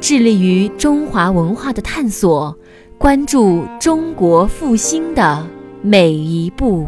[0.00, 2.56] 致力于中华文化的探索，
[2.96, 5.46] 关注中国复兴的
[5.82, 6.86] 每一步。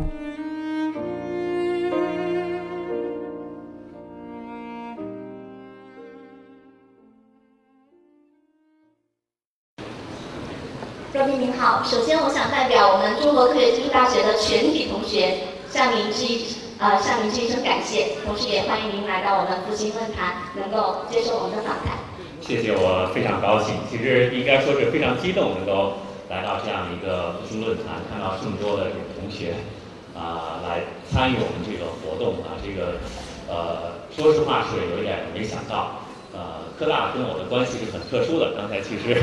[11.12, 16.47] 各位您好，首先我想代表我们中国科学技术大学的全体同学向您致一
[16.79, 22.11] 呃向您致一声感谢，同时也欢迎您来到我们复兴论坛，能够接受我们的访谈。
[22.43, 23.75] 谢谢，我非常高兴。
[23.89, 25.95] 其实应该说是非常激动，能够
[26.29, 29.55] 来到这样一个复兴论坛，看到这么多的这个同学
[30.15, 32.98] 啊、来参与我们这个活动啊，这个
[33.48, 36.03] 呃，说实话是有一点没想到。
[36.35, 39.15] 呃，科大跟我的关系是很特殊的，刚才其实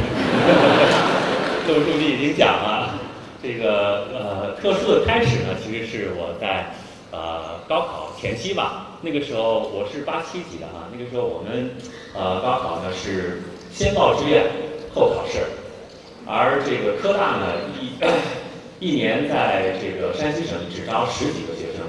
[1.67, 2.99] 窦书记已经讲了。
[3.41, 6.71] 这个呃，特殊的开始呢，其实是我在
[7.09, 8.85] 呃高考前期吧。
[9.01, 11.71] 那个时候我是八七级的哈，那个时候我们
[12.13, 14.45] 呃高考呢是先报志愿
[14.93, 15.39] 后考试，
[16.25, 17.91] 而这个科大呢一
[18.79, 21.85] 一年在这个山西省只招十几个学生。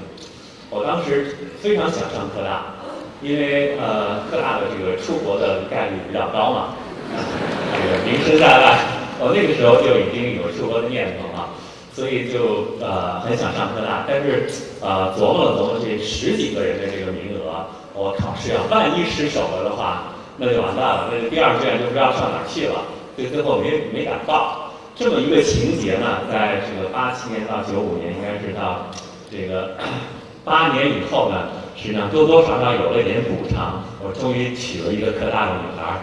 [0.69, 2.75] 我当时非常想上科大，
[3.21, 6.75] 因为呃科大的这个出国的概率比较高嘛，
[7.75, 8.79] 这个名声在外，
[9.19, 11.49] 我那个时候就已经有出国的念头了，
[11.93, 14.47] 所以就呃很想上科大，但是
[14.81, 22.81] 呃琢磨了琢磨这十几个人的这个名额，我考试啊万一失手了的话，那就完蛋了，那第二志愿就不知道上哪去了，
[23.15, 24.71] 所以最后没没敢报。
[24.95, 28.87] 这么一个情节呢，在这个八七年到九五年，应该是到
[29.31, 29.75] 这个
[30.45, 35.99] 八年以后呢，实际上多多少少有了一点补偿，我终于娶了一个科大的女孩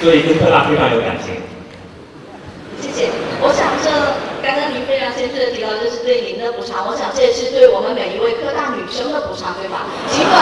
[0.00, 1.34] 所以跟科大非常有感情。
[2.80, 3.10] 谢谢。
[3.42, 3.90] 我想这
[4.42, 9.86] 刚刚您非常先确的提到，这是对您的补偿，我想这也是对我们每一位科大女生的补偿，对吧？
[10.06, 10.38] 尽管，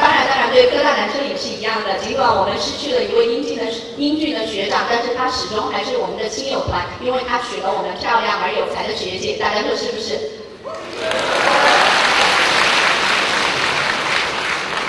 [0.00, 2.00] 当然当然对科大男生也是一样的。
[2.00, 9.36] 尽管我们失去了一位英俊的英俊的学长，但是他始终还是我们的亲友团，因为他娶了我们漂亮而有才的学姐。
[9.36, 10.40] 大家说是不是？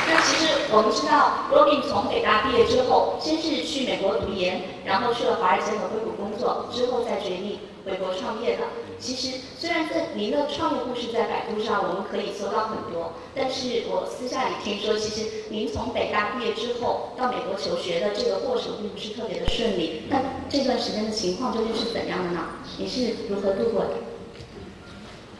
[0.08, 8.64] 那其实我们知道，Robin 从北大毕业之后，先是去美国读研，然后去了华尔街和硅谷工作，之后再决定回国创业的。
[9.00, 20.04] 其实虽然在您的创业故事在百度上我们可以搜到很多，但是我私下里听说，其实您从北大毕业之后到美国求学的这个过程并不是特别的顺利。
[20.10, 22.42] 那这段时间的情况究竟是怎样的呢？
[22.78, 24.11] 你是如何度过的？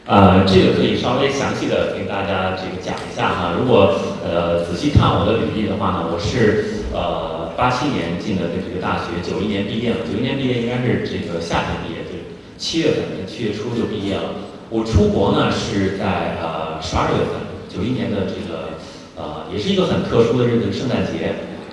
[0.04, 3.54] 呃，这个可以稍微详细的跟大家这个讲一下哈。
[3.56, 3.94] 如果
[4.26, 9.98] 呃仔细看我的履历的话呢，我是呃八七年进的这个大学，九一年毕业了。
[10.02, 12.18] 九一年毕业应该是这个夏天毕业，就
[12.58, 14.34] 七月份，七月初就毕业了。
[14.70, 17.38] 我出国呢是在呃十二月份，
[17.70, 18.74] 九一年的这个
[19.14, 21.30] 呃也是一个很特殊的日子，圣诞节。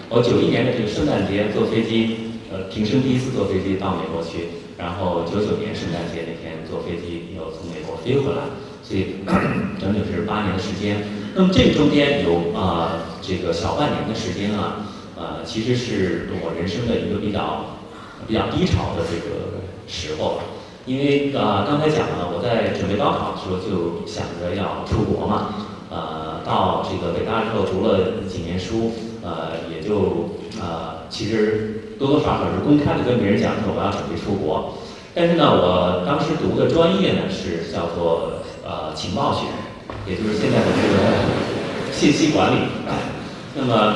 [0.07, 4.58] 我九一年的这个圣诞节坐飞机，呃平生第一次坐飞机到美国去。
[4.79, 8.47] 然后九九年圣诞节那天坐飞机又从美国飞回来，
[8.81, 9.17] 所以
[9.77, 11.03] 整整是八年的时间。
[11.35, 17.75] 那么这中间有啊、这个小半年的时间啊，呃其实是我人生的一个比较
[18.25, 20.39] 比较低潮的这个时候。
[20.85, 25.55] 因为呃刚才讲了，我在准备高考的时候就想着要出国嘛，
[25.91, 30.29] 呃到这个北大之后读了几年书，呃也就
[30.61, 31.78] 呃其实。
[31.99, 34.73] 多多少少是公开的跟别人讲说我要准备出国，
[35.13, 39.43] 但是呢，我当时读的专业呢是叫做呃情报学，
[40.07, 42.71] 也就是现在的这个信息管理。
[43.53, 43.95] 那么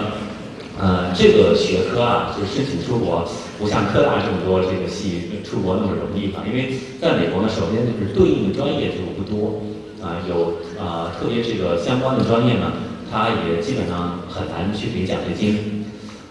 [0.78, 3.24] 呃这个学科啊，就是申请出国
[3.58, 9.64] 不像科大这么多这个系出国那么容易嘛，因为在美国呢，首先就是对应的专业就不多
[10.04, 12.74] 啊、有啊、特别这个相关的专业呢，
[13.10, 15.83] 它也基本上很难去给奖学金。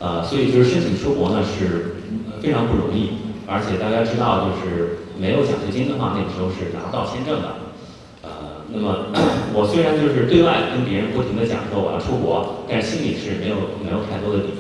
[0.02, 1.94] 呃，所以就是申请出国呢是
[2.42, 3.10] 非常不容易，
[3.46, 7.54] 而且大家知道，就是没有奖学金的话，那个时候是拿不到签证的。
[8.26, 9.06] 呃，那么
[9.54, 14.58] 我虽然就是对外跟别人不停的讲说我要出国，但是心里是没有没有太多的底。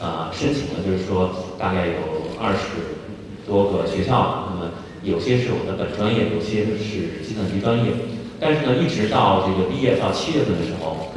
[0.00, 2.96] 啊、申请了就是说大概有二十
[3.44, 4.70] 多个学校，那么
[5.02, 7.90] 有些是我的本专业，有些是计算机专业。
[8.38, 11.10] 但是呢，一直到这个毕业到七月份的时候，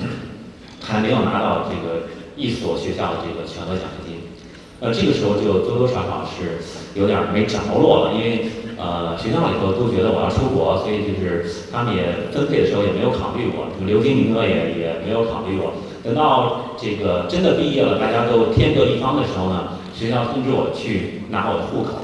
[0.82, 4.22] 还没有拿到这个一所学校的这个全额奖学金。
[4.82, 6.58] 呃，这个时候就多多少少是
[7.00, 8.50] 有点没着落了，因为
[8.82, 15.74] 呃学校里头都觉得我要出国，所以就是他们也分配的时候也没有考虑我，这个留京名额也也没有考虑我。
[16.04, 22.02] 等到这个真的毕业了，大家都天各一方的时候呢，学校通知我去拿我的户口。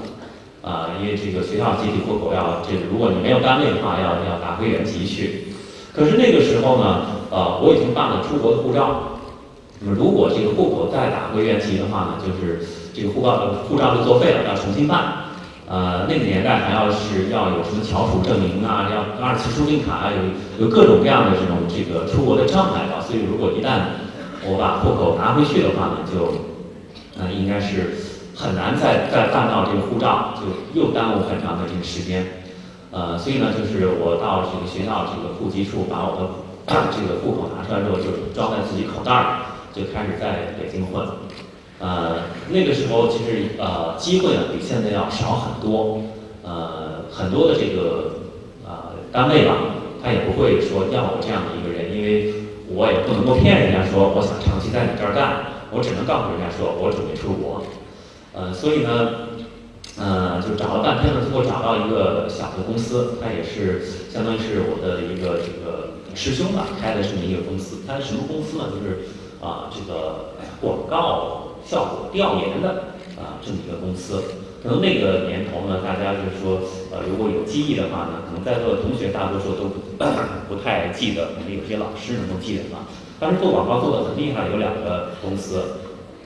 [0.62, 5.48] 啊，因为这个学校集体户口要这个，如果你没有单位的话，要要拿回原籍去。
[5.96, 9.17] 可是那个时候呢，呃，我已经办了出国的护照。
[9.80, 15.26] 那么如果这个户口再打回原籍的话呢，就是这个护照护照就作废了，要重新办。
[15.68, 23.04] 呃，那个年代还要是要有什么侨属证明啊，要二次出境卡，有有各种各样的这种这个出国的障碍吧。
[23.06, 24.04] 所以如果一旦
[24.46, 27.96] 我把户口拿回去的话呢，就呃应该是。
[28.40, 32.24] 很难再再办到这个护照，就又耽误很长的这个时间，
[32.92, 36.30] 呃，所以呢，就是我到这个学校这个户籍处把我的
[36.94, 41.08] 这个户口拿出来之后，就装在自己口袋儿，就开始在北京混。
[41.80, 46.02] 呃，那个时候其实呃机会呢比现在要少很多，
[46.44, 48.22] 呃，很多的这个
[48.66, 49.54] 呃单位吧，
[50.04, 52.34] 他也不会说要我这样的一个人，因为
[52.74, 57.64] 我也不能够骗人家说我想长期在你这儿干，我只能告诉人家说我准备出国。
[58.34, 59.38] 呃，所以呢，
[60.00, 67.86] 呃，就找了半天呢，最后找到一个小的公司，它也是相当于是我的一个这个师兄吧，开的这么一个公司。
[67.88, 68.66] 它是什么公司呢？
[68.74, 72.70] 就是啊，这个广告效果调研的
[73.18, 74.24] 啊这么一个公司。
[74.64, 76.60] 可能那个年头呢，大家就是说，
[76.92, 79.70] 呃，如果有记忆的话呢，可能在座的同学大多数都
[80.50, 82.90] 不 太记得，可能有些老师能够记得吧。
[83.20, 85.62] 当时做广告做的很厉害，有两个公司。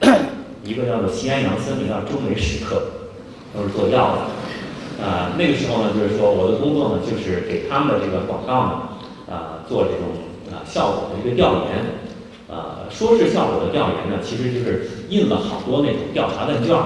[0.64, 2.82] 一个叫做西安杨森，一个叫中美史克，
[3.54, 5.04] 都是做药的。
[5.04, 8.72] 啊，那个时候呢，就是说我的工作呢，就是给他们的这个广告呢，
[9.30, 10.08] 啊，做这种
[10.50, 12.00] 啊效果的一个调研。
[12.52, 16.76] 呃，说是效果的调研呢，其实就是印了好多那种调查问卷，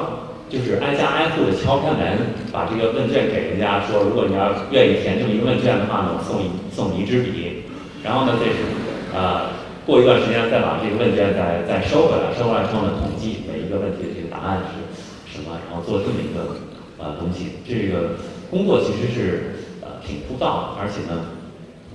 [0.48, 2.18] 就是挨家挨户的敲开门，
[2.52, 7.64] 把这个问卷给人家，说如果你要愿意填这么一个问卷的话呢，我送你送你一支笔。
[8.04, 9.50] 然后呢，这是啊。
[9.86, 14.82] 过一段时间再把这个问卷再再收回来，收回来之后呢，统计每一个问题的这个答案是
[15.30, 16.58] 什么，然后做这么一个
[16.98, 17.62] 呃东西。
[17.62, 18.18] 这个
[18.50, 21.22] 工作其实是呃挺枯燥的，而且呢，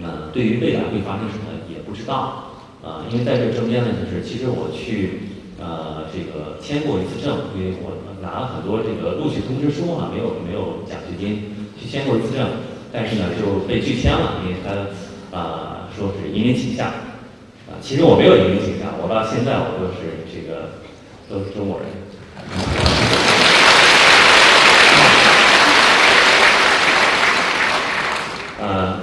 [0.03, 2.50] 呃，对于未来会发生什么也不知道。
[2.83, 5.29] 啊，因为在这中间呢，就是其实我去
[5.59, 12.47] 呃这个签过一次证，因为我拿了很多这个录取通知书啊，没有没有奖学金，去签过一次证，
[12.91, 16.87] 但是呢就被拒签了，因为他啊说是移民倾向。
[16.87, 20.71] 啊其实我没有移民倾向，我到现在我都是这个
[21.29, 21.87] 都是中国人。
[28.59, 28.99] 呃，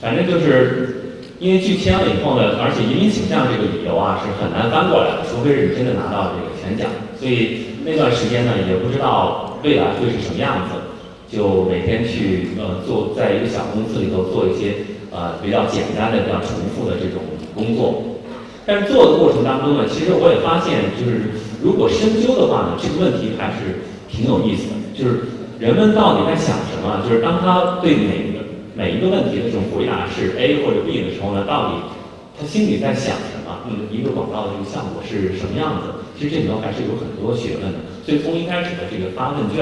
[0.00, 0.91] 反正就是
[1.42, 6.86] 因为拒签了以后呢，而且移民倾向这个理由啊是很难翻过来的，除非是你真的拿到这个全奖。
[7.18, 10.78] 所以那段时间呢，也不知道未来会是什么样子，
[11.26, 17.18] 就每天去呃做在一个小公司里头做一些呃比较简单的、比较重复的这种
[17.58, 18.22] 工作。
[18.64, 24.78] 但是做的过程当中呢，其实我也发现，就是如果深究的话呢，这个问题还是挺有意思的。
[24.94, 25.26] 就是
[25.58, 27.02] 人们到底在想什么？
[27.02, 28.30] 就是当他对每
[28.74, 31.76] 每一个问题的这种回答是 A 或者 B 的时候呢，到底
[32.40, 33.52] 他心里在想什么？
[33.68, 35.92] 嗯，一个广告的这个效果是什么样子？
[36.16, 37.78] 其实这里头还是有很多学问的。
[38.04, 39.60] 所以从一开始的这个发问卷，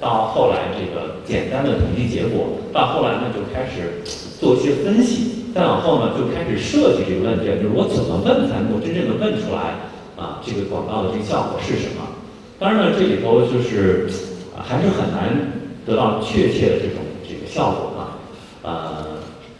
[0.00, 3.98] 到后来这个简单的统计结果，到后来呢就开始
[4.38, 5.50] 做一些分析。
[5.52, 9.74] 再往后呢，就开始设计这个问卷，就是我怎么问才能够真正的问出来
[10.14, 10.38] 啊？
[10.46, 12.06] 这个广告的这个效果是什么？
[12.58, 14.06] 当然呢，这里头就是，
[14.54, 15.34] 还是很难
[15.84, 17.90] 得到确切的这种这个效果。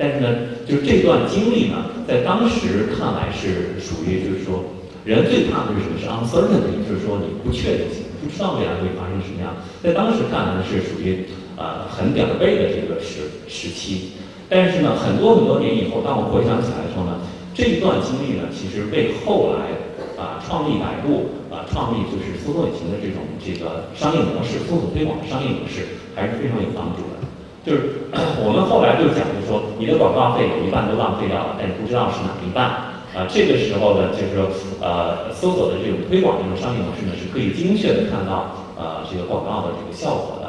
[0.04, 0.28] 但是呢，
[0.68, 4.60] 就是这段经历呢，在当时看来是属于就是说，
[5.02, 5.96] 人最怕的是什么？
[5.96, 9.56] 是 uncertainty，就是说你不确定性，不知道未来会发生什么样。
[9.82, 11.24] 在当时看来呢，是属于
[11.56, 14.20] 呃很点儿背的这个时时期。
[14.46, 17.24] 但是呢，很多很多年以后，当我回想起来的时候呢，
[17.56, 19.72] 这一段经历呢，其实为后来
[20.20, 27.23] 啊创立百度啊创立就是搜索引擎的这种这个商业模式、搜索推广的商业模式还是非常有帮助的。
[27.64, 28.12] 就是
[28.44, 33.24] 我们后来就讲，就说你的广告费有一半都浪费掉了，但你不知道是哪一半啊。
[33.26, 34.52] 这个时候呢，就是说
[34.84, 40.44] 呃，搜索的这种推广这种商业模式呢，是可以精确的看到呃这个广告的这个效果的。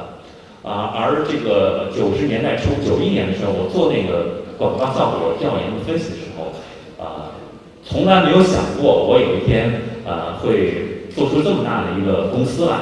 [0.68, 6.52] 啊，而这个九十年代初，九一年的时候，我做那个广告效果调研的分析的时候，
[6.98, 7.38] 啊，
[7.86, 12.80] 从来没有想过我有一天呃会做出这么大的一个公司来，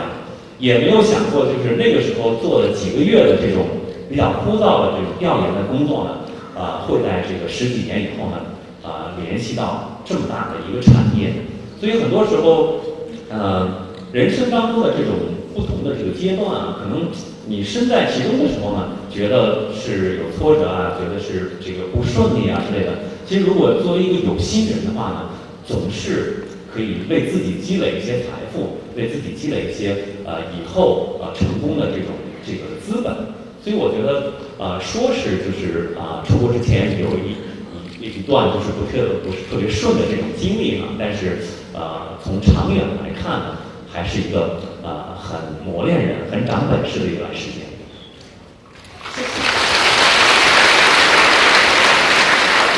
[0.59, 3.67] 也没有想过就是那个时候做了几个月的这种
[4.13, 6.19] 比较枯燥的这种调研的工作呢，
[6.55, 8.45] 啊会在这个十几年以后呢，
[8.83, 11.33] 啊联系到这么大的一个产业，
[11.79, 12.75] 所以很多时候，
[13.31, 15.15] 呃，人生当中的这种
[15.55, 17.07] 不同的这个阶段啊，可能
[17.47, 22.91] 你身在其中的时候呢，觉得是有挫折啊，觉得是这个不顺利啊之类的。
[23.25, 25.29] 其实如果作为一个有心人的话呢，
[25.65, 32.13] 总是可以为自己积累一些财富，为自己积累一些呃以后呃成功的这种
[32.45, 33.41] 这个资本。
[33.63, 37.37] 所以我觉得，呃，说是就是啊，出国之前有一
[37.97, 41.37] 一一段就是不特不是特别顺的这种经历嘛，但是
[41.73, 43.57] 呃，从长远来看呢，
[43.89, 47.63] 还是一个呃很磨练人、很长本事的一段时间。
[49.15, 49.27] 谢谢。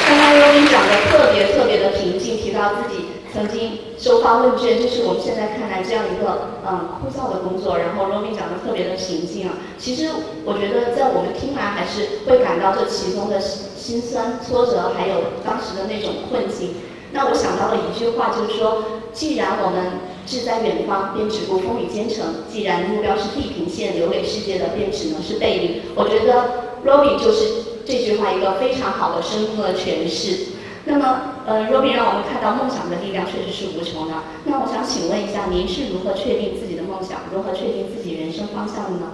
[0.08, 3.06] 刚刚罗宾讲的特别特别的平静，提到自己。
[3.32, 7.78] 曾经收发问卷，就是我们现在看来这样一个嗯枯燥的工作。
[7.78, 10.08] 然后 Robin 讲的特别的平静啊，其实
[10.46, 16.76] 我觉得在我们听来还是会感到这其中的辛酸、挫折，还有当时的那种困境。
[17.12, 25.82] 那我想到了一句话，就是说，既然我们志在远方，便只顾风雨兼程；既然目标是地平线，留给世界的便只能是背影。
[25.94, 30.55] 我觉得 Robin 就是这句话一个非常好的生动的诠释。
[30.88, 34.14] 那么，呃若比让我们看到梦想的力量确实是无穷的。
[34.46, 39.08] 那我想请问一下，您是如何确定自己的梦想，如何确定自己人生方向的呢？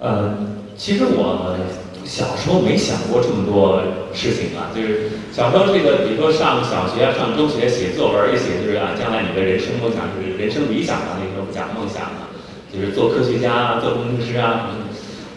[0.00, 0.36] 呃，
[0.76, 1.56] 其实我
[2.04, 3.80] 小时候没想过这么多
[4.12, 12.28] 事情啊，就是小时候这个，比如说上小学、上中学写作文，一写就是啊，将来你的人生梦想就是人生理想啊，那时候讲梦想啊，
[12.68, 14.76] 就是做科学家、啊做工程师啊，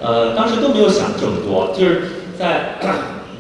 [0.02, 2.76] 呃，当时都没有想这么多，就是在。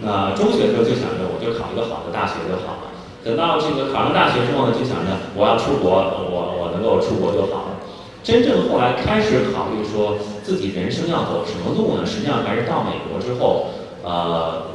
[0.03, 2.91] 那中学的时候就想着，我就考一个好的大学就好了。
[3.23, 5.91] 等到这个考上大学之后呢，就想着我要出国，
[6.27, 7.79] 我我能够出国就好了。
[8.21, 12.05] 真正后来开始考虑说自己人生要走什么路呢？
[12.05, 13.67] 实际上还是到美国之后，
[14.03, 14.67] 呃，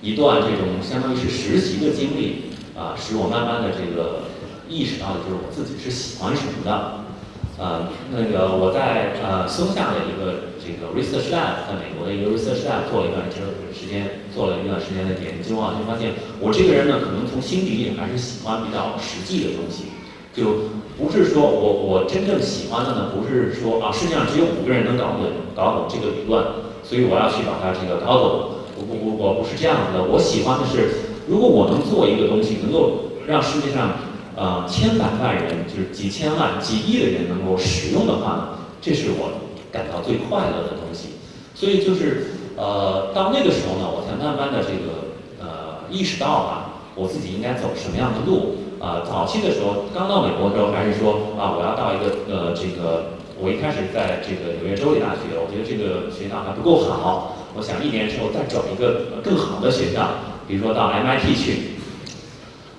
[0.00, 4.30] 一段这种相当于是实习的经历啊，使我慢慢的这个
[4.68, 7.02] 意识到的就是我自己是喜欢什么的。
[7.58, 19.92] 呃，那个我在呃松下的一个这个 research lab，在美国的一个 research lab 做了一段时时间，做了一段时间的研究啊，就发现我这个人呢，可能从心底里还是喜欢比较实际的东西，
[20.32, 26.42] 就不是说我我真正喜欢的呢，不是说啊世界上只有五个人能搞懂搞懂这个理论，
[26.82, 30.88] 所以我要去把它这个搞懂，我不不我不是这样子的，我喜欢的是，
[31.28, 34.10] 如果我能做一个东西，能够让世界上。
[34.34, 38.48] 呃，千百万人就是几千万、几亿的人能够使用的话呢，
[38.80, 41.20] 这是我感到最快乐的东西。
[41.54, 48.56] 所以就是呃，到那个时候呢，我才慢慢的这个呃意识到啊，我自己应该走什么样的路。
[48.80, 60.08] 啊，早期的时候刚到美国的时候，还是说啊，我要到一个呃这个，我一开始在这个纽约州立大学，我觉得这个学校还不够好，我想一年之后再找一个更好的学校，
[60.48, 61.78] 比如说到 MIT 去。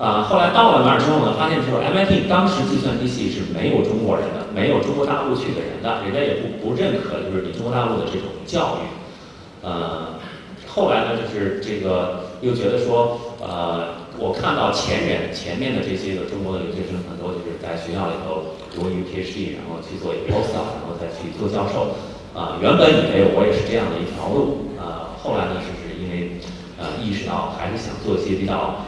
[0.04, 8.92] 啊，后来到了那儿之后呢，发现说 MIT 当时计算机系是没有中国人的，没有中国大陆去的人的，人家也不不认可，就是你中国大陆的这种教育。
[9.64, 10.20] 呃，
[10.68, 21.96] 后来呢，就是这个又觉得说，呃，我看到前人前面的这些个中国的留学生很多就是在学校里头读一个 PhD，然后去做一个 post，然后再去做教授。
[22.36, 26.36] 啊，原本以为我也是这样的一条路，啊，后来呢，就是因为
[26.76, 28.84] 呃意识到还是想做一些比较。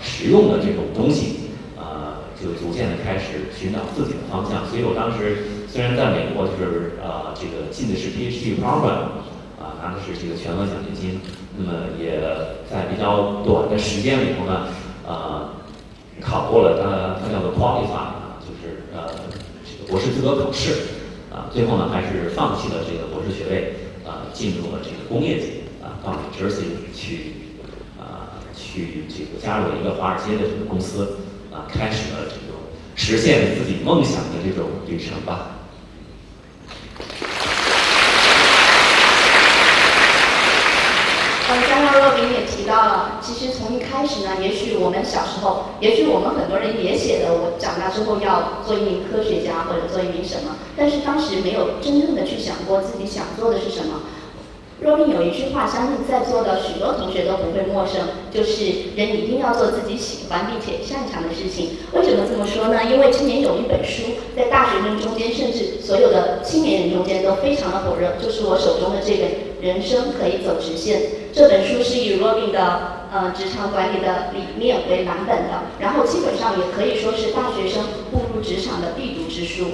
[0.00, 4.66] 实用的这种东西，呃，就逐渐的开始寻找自己的方向。
[4.68, 9.12] 所以我当时虽然在美国，就是呃，这个进的是 PhD program，
[9.60, 11.20] 啊，拿的是这个全额奖学金，
[11.56, 12.18] 那么也
[12.70, 14.68] 在比较短的时间里头呢，
[15.06, 15.50] 呃，
[16.20, 19.04] 考过了它，它叫做 qualify，就是呃，
[19.64, 20.72] 这个博士资格考试，
[21.30, 23.74] 啊，最后呢还是放弃了这个博士学位，
[24.08, 26.64] 啊，进入了这个工业界，啊，到 Jersey
[26.94, 27.39] 去。
[28.72, 31.18] 去这个加入了一个华尔街的这个公司，
[31.52, 32.54] 啊，开始了这种
[32.94, 35.56] 实现自己梦想的这种旅程吧。
[41.48, 54.00] 嗯，刚刚若冰也提到了，其实从一开始呢，也许我们小时候，也许我们很多人也写的，我长大之后要做一名科学家或者做一名什么，但是当时没有真正的去想过自己想做的是什么。
[54.80, 58.00] 若冰有一句话，相信在座的许多同学都不会陌生，
[58.32, 58.64] 就是
[58.96, 61.76] 人一定要做自己喜欢并且擅长的事情。
[61.92, 62.80] 为什么这么说呢？
[62.90, 69.28] 因为今年有一本书在大学生中间，甚至所有的青年人中间都非常的火热，就是我手中的这本
[69.60, 71.00] 《人生可以走直线》。
[71.34, 79.66] 这本书是以若冰的呃职场管理的理念为蓝本的，然后基本上也可以说是大学生步入职场的必读之书。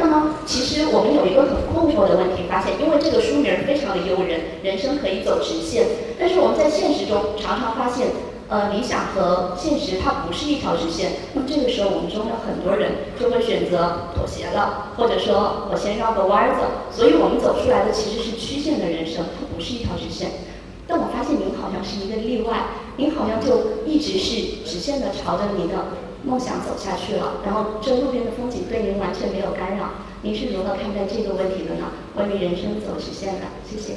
[0.00, 5.84] 那么，其实我们有一个很困惑的问题，发现，因为这个书名非常的诱人，人生可以走直线，
[6.18, 8.08] 但是我们在现实中常常发现，
[8.48, 11.12] 呃，理想和现实它不是一条直线。
[11.34, 16.64] 那么这个时候，我们中有很多人就会选择妥协了，或者说我先绕个弯儿走。
[16.90, 20.48] 所以我们走出来的其实是曲线的人生，它不是一条直线。
[20.88, 25.74] 但我发现您好像是一个例外，您好像就一直是直线的朝着您的。
[26.22, 29.90] 梦想走下去了，然后这路边的风景对您完全没有干扰，
[30.22, 31.92] 您是如何看待这个问题的呢？
[32.14, 33.94] 关于人生走直线的，谢谢。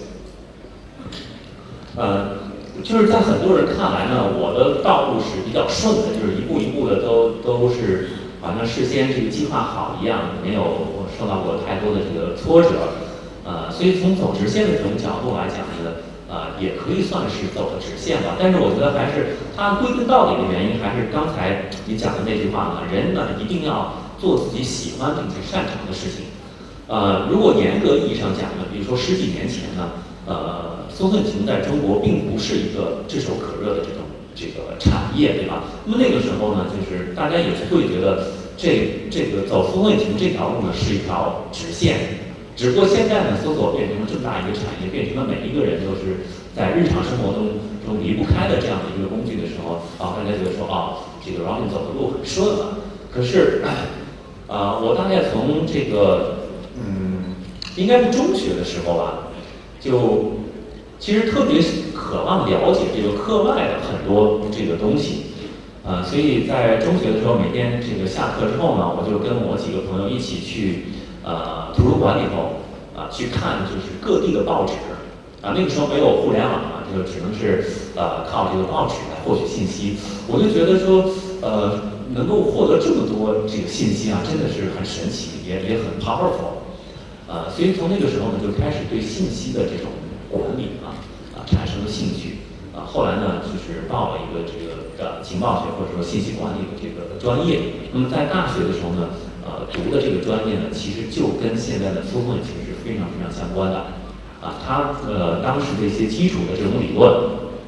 [1.96, 2.38] 呃，
[2.82, 8.10] 就是在很多人看来呢，我的道路是比较顺的，就是一步一步的都都是
[8.42, 10.64] 好像事先这个计划好一样，没有
[11.20, 12.70] 受到过太多的这个挫折。
[13.46, 15.92] 呃，所以从走直线的这种角度来讲呢。
[16.34, 26.26] 啊，也可以算是走了直线吧，但是我觉得还是它归根到底的原因，还是刚才你讲的那句话呢，人呢一定要做自己喜欢并且擅长的事情。
[26.88, 29.92] 呃，如果严格意义上讲呢，比如说十几年前呢，
[30.26, 34.02] 呃，松寸琴在中国并不是一个炙手可热的这种
[34.34, 35.62] 这个产业，对吧？
[35.86, 38.26] 那么那个时候呢，就是大家也是会觉得
[38.58, 42.23] 这这个走松寸琴这条路呢是一条直线。
[42.56, 46.22] 只不过现在呢，搜索变成了这么大一个产业，变成了每一个人都是
[46.56, 52.78] 在日常生活中中离不开的这样的一个工具的时候，啊，大家觉得说，啊，这个 Robin 走的路很顺了。
[53.12, 53.64] 可是，
[54.48, 57.34] 啊，我大概从这个，嗯，
[57.76, 59.28] 应该是中学的时候吧，
[59.82, 60.34] 就
[61.00, 61.60] 其实特别
[61.96, 65.34] 渴望了解这个课外的很多这个东西，
[65.84, 70.86] 啊，所以在中学的时候，每天这个下课之后呢，我就跟我几个朋友一起去。
[71.26, 72.62] 呃，图书馆里头
[72.96, 74.74] 啊，去看就是各地的报纸
[75.42, 75.54] 啊。
[75.56, 77.66] 那个时候没有互联网嘛，就只能是
[77.96, 79.98] 呃靠这个报纸来获取信息。
[80.28, 81.04] 我就觉得说，
[81.42, 86.62] 呃，能够获得这么多这个信息啊，真的是很神奇，也也很 powerful。
[87.28, 89.90] 呃，所以从那个时候呢，就开始对信息的这种
[90.30, 90.94] 管理啊
[91.34, 92.86] 啊产生了兴趣啊。
[92.86, 97.60] 后来呢，就是报了一个这个呃情报学或者说信息管理的这个专业。
[97.92, 99.10] 那么在大学的时候呢。
[99.46, 103.78] 呃，读的这个专业呢，其实就跟现在的搜索引擎是非常非常相关的，
[104.40, 107.12] 啊，它呃当时的一些基础的这种理论，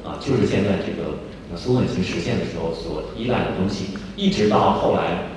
[0.00, 1.20] 啊，就是现在这个
[1.52, 5.28] 搜索引擎实现的时候所依赖的东西，一直到后来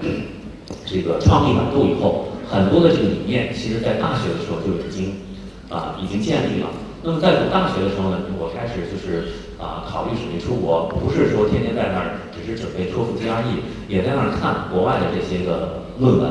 [0.85, 5.19] 这个创立百度以后，很多的这个理念，其实在大学的时候就已经
[5.67, 6.71] 啊已经建立了。
[7.03, 9.27] 那么在读大学的时候呢，我开始就是
[9.59, 15.83] 啊考虑准备出国，不是说天天在那儿只是准备托福 GRE，也在那儿看国外的这些个。
[15.99, 16.29] 论文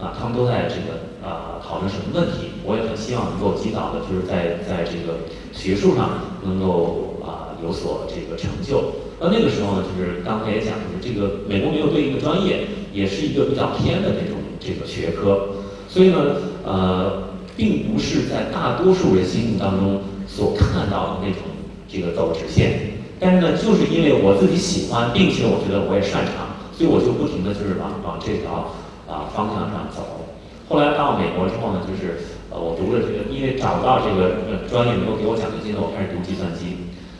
[0.00, 2.50] 啊，他们都在这个啊讨论什么问题？
[2.64, 5.18] 我也很希望能够及早的，就是在在这个
[5.52, 8.92] 学术上能够啊有所这个成就。
[9.20, 16.18] 那那个时候呢，就是刚才也讲，就是这个美国没有对应的专业，也是一个比较偏的这种这个学科，所以呢，
[16.64, 17.22] 呃，
[17.56, 21.40] 并不是在大多数人心目当中所看到的那种
[21.88, 22.90] 这个走直线。
[23.20, 28.74] 但是呢，就是因为我自己喜欢，并且我觉得我也擅长，所以我就不停的就是往往这条。
[29.08, 30.24] 啊，方向上走。
[30.68, 36.76] 后来到美国之后呢，就是呃，我读了这个，因为找不到这个专业能够给我奖学金的，我开始读计算机。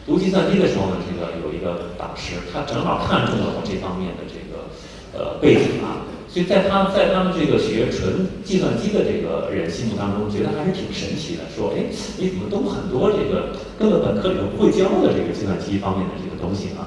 [0.06, 4.68] 读计算机的时候呢，这个有一个导师，他正好看中了我这方面的这个
[5.16, 16.84] 呃背景啊，所以在他在他们这个学纯计算机的这个人心目当中，觉得还是挺神奇的，说哎，你怎么懂很多这个根本本科里头不会教的这个计算机方面的这个东西呢？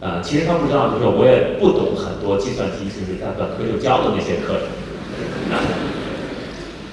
[0.00, 4.70] 呃，其实他不知道，就是我也不懂很多计算机，就是在本科就教的那些课程。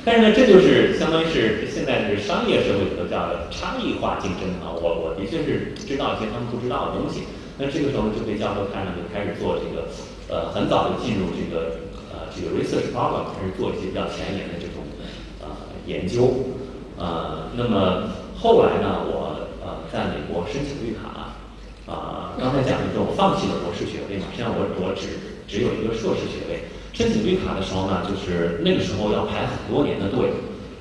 [0.03, 4.73] 但是呢，这就是相当于是现在是商业社会里头叫差异化竞争啊。
[4.73, 7.29] 我我的确是知道一些他们不知道的东西。
[7.57, 9.85] 那这个时候就被教授看上，就开始做这个，
[10.25, 11.77] 呃，很早就进入这个
[12.09, 14.81] 呃这个 research program，开始做一些比较前沿的这种
[15.45, 15.53] 呃
[15.85, 16.57] 研究。
[16.97, 21.34] 呃，那么后来呢，我呃在美国申请绿卡。
[21.85, 26.65] 啊，刚才讲的是我放弃了博士学位嘛，实际上我我只只有一个硕士学位。
[26.93, 30.31] 申请绿卡的时候呢，就是那个时候要排很多年的队，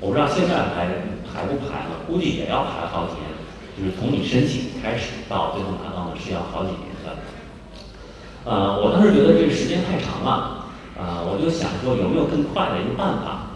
[0.01, 0.87] 我不知道现在排
[1.27, 3.29] 排不排了，估计也要排好几年。
[3.77, 7.13] 就是从你申请开始到最后拿到呢，是要好几年的。
[8.47, 13.51] 呃，我当时觉得这个时间太长了，啊，我就想说有没有更快的一个办法。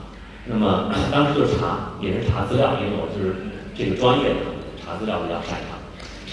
[0.45, 3.37] 那么当时就查，也是查资料，因为我就是
[3.79, 4.43] 这个专业的，
[4.83, 5.78] 查资料比较擅长。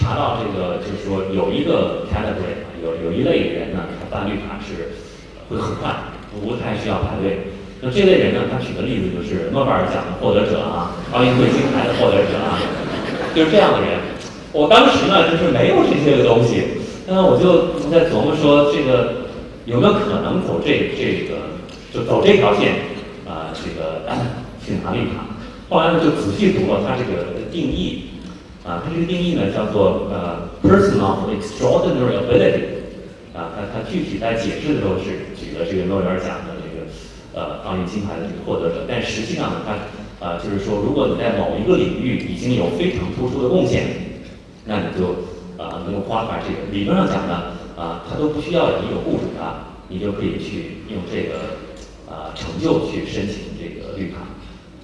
[0.06, 4.94] 查到这个，就是说有一个 category 有有一类人呢，他办绿卡是
[5.50, 5.90] 会很快，
[6.30, 7.50] 不太需要排队。
[7.80, 12.54] 那这类人呢，他举的例子就是诺贝尔奖的获得者啊，奥运会金牌的获得者啊，
[13.34, 13.98] 就是这样的人。
[14.52, 16.62] 我当时呢，就是没有这些个东西，
[17.08, 19.26] 那我就在琢磨说，这个
[19.64, 21.58] 有没有可能走这这个，
[21.92, 22.74] 就走这条线
[23.26, 23.50] 啊？
[23.52, 24.06] 这个
[24.64, 25.26] 去拿绿卡。
[25.68, 28.15] 后来呢就仔细读了他这个定义，
[28.66, 32.82] 啊，它这个定义呢叫做呃 person of extraordinary ability，
[33.32, 36.90] 啊，它它具体在解释的时候是举了这个诺贝尔奖的这个
[37.32, 43.86] 呃奥运金牌的这个获得者，但实际上呢它啊就是说如果你在某一个领域已经有非常突出的贡献，
[44.64, 45.14] 那你就
[45.62, 46.72] 啊能够夸出来这个。
[46.72, 47.54] 理论上讲呢。
[47.76, 49.44] 啊，他都不需要你有雇主的，
[49.90, 51.60] 你就可以去用这个
[52.10, 53.45] 啊成就去申请，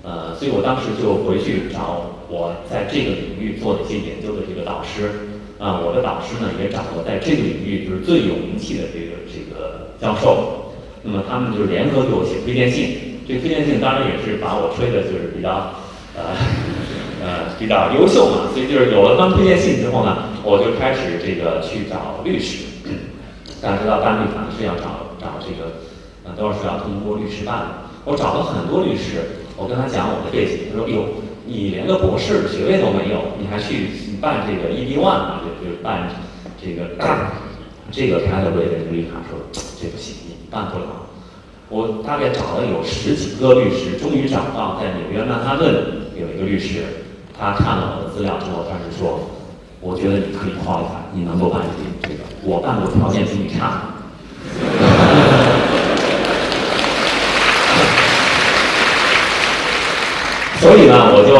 [0.02, 15.70] 呃，所以我当时就回去找我在这个领域做的一些研究的这个导师，啊，我的导师呢也找了在这个领域就是最有名气的这个这个教授，那么他们就是联合给我写推荐信，这推荐信当然也是把我吹的就是比较
[16.16, 16.34] 呃
[17.22, 22.66] 呃比较优秀嘛，所以就是有了当推荐信之后呢，我就开始这个去找律师。
[23.62, 25.70] 大家知道办绿卡是要找找这个，
[26.24, 27.66] 呃，都是要通过律师办的。
[28.04, 31.06] 我找了很多律师，我跟他讲我的背景，他说：“哟，
[31.46, 35.40] 你连个博士学位都没有，你还去办这个 EB one 啊？
[35.46, 36.10] 就就办
[36.60, 36.98] 这个
[37.92, 39.22] 这个 category 的绿卡？
[39.30, 39.38] 说
[39.78, 41.06] 这不行，你办不了。”
[41.70, 45.72] 我大概找了有十几个律师，终于找到在纽约曼哈顿
[46.18, 46.82] 有一个律师，
[47.38, 49.20] 他看了我的资料之后，他是说。
[49.84, 51.60] 我觉得你可以画一下，你能够办
[52.02, 53.82] 这个，我办过条件比你差。
[60.62, 61.34] 所以呢，我就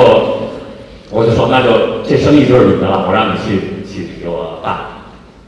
[1.14, 4.74] 我就说，那就这生意就是你的了，我让你去去给我办。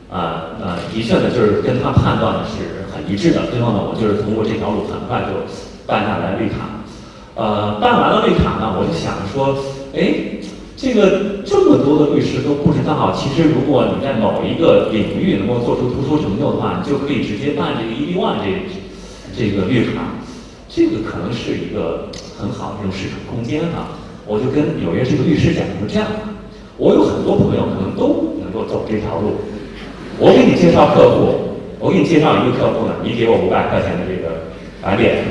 [0.08, 3.50] 啊啊，的确呢，就是跟他判断的是很一致的。
[3.50, 5.42] 最后呢，我就是通过这条路很快就
[5.88, 6.86] 办下来绿卡。
[7.34, 9.58] 呃，办完了绿卡呢，我就想说，
[9.92, 10.38] 哎。
[10.76, 20.02] 这个这么多的律师都不知道，其实如果你在某一个领域能够做出突出成就的话，你就可以直接办这个 EB One 这这个绿卡，
[20.74, 23.94] 这个可能是一个很好的这种市场空间哈。
[24.26, 26.08] 我就跟纽约这个律师讲说这样，
[26.76, 29.36] 我有很多朋友可能都能够走这条路，
[30.18, 34.50] 我给你介绍客户，我给你介绍一个客户呢，你给我五百块钱的这个
[34.82, 35.22] 返点。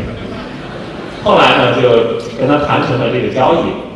[1.23, 3.91] 后来呢，就跟他谈成了这个交易。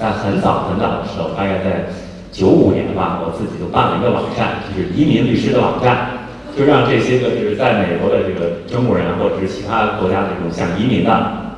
[0.00, 1.86] 在很早很早的时候，大概在
[2.30, 6.17] 九五年吧，我自己就办了一个网站，就是移民律师的网站，
[6.58, 11.12] 就让这些个就是在美国的这个中国人或者是其他国家的这种想移民的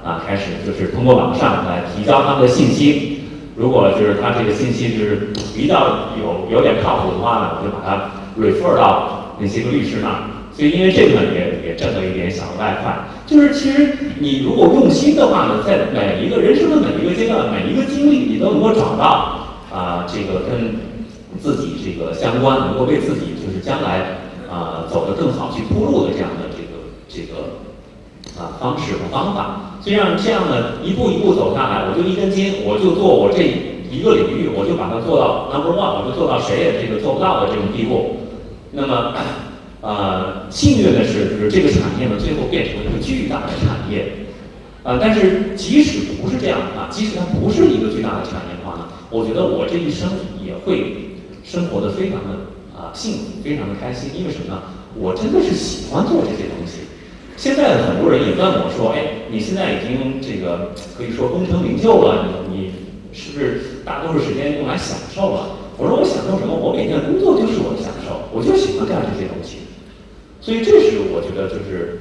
[0.04, 3.22] 啊，开始就是通过网上来提交他们的信息。
[3.56, 10.16] 如果就是他这个信息就是比较有有点靠谱的话呢，我就把它 refer 到那些个律师那儿。
[10.52, 12.92] 所以因为这个呢，也也挣了一点小的外快。
[13.26, 20.76] 就是其实你如果用心的话呢，在每一个人生的每一个阶段、每一个经历，你都能够找到啊，这个跟
[21.40, 27.62] 自己这个相关，能够为自己就是将来啊走得更好去铺路的这样的这个这个
[28.42, 29.78] 啊方式和方法。
[29.80, 33.42] 所以让这样呢一步一步走下来，我就一根筋，我就做我这
[33.90, 38.16] 一个领域，我就把它做到 number one，我就做到谁也这个做不到的这种地步。
[38.72, 39.14] 那么。
[39.82, 44.26] 呃，幸运的是，就是这个产业呢，最后变成了一个巨大的产业。
[44.82, 50.10] 呃，但是即使不是这样啊，即使它不是一个巨大的产业的话呢，我觉得我这一生
[50.44, 52.49] 也会生活的非常的
[52.92, 54.10] 幸，非常的开心。
[54.14, 54.62] 因为什么呢？
[54.94, 56.82] 我真的是喜欢做这些东西。
[57.36, 62.72] 现在的很多人也问我说：“哎，你现在已经这个可以说功成名就了，你你
[63.12, 66.52] 是不是大多数时间用来享受了？”我说：“我享受什么？
[66.52, 69.64] 我每天工作就是我的享受，我就喜欢干这些东西。”
[70.42, 72.00] 所以这是我觉得就是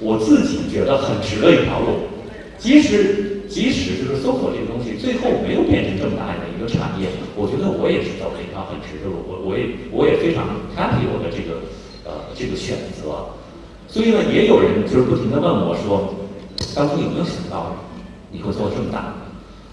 [0.00, 2.10] 我自己觉得很值的一条路，
[2.58, 7.06] 即使即使就是搜索这个东西最后没有变成这么大的一个产业，
[7.36, 11.60] 我觉得我也是走了一条很值的路，我也我也非常 happy 我的这个
[12.04, 13.36] 呃这个选择。
[13.86, 16.14] 所以呢，也有人就是不停的问我说，
[16.74, 17.76] 当初有没有想到
[18.32, 19.14] 你会做这么大？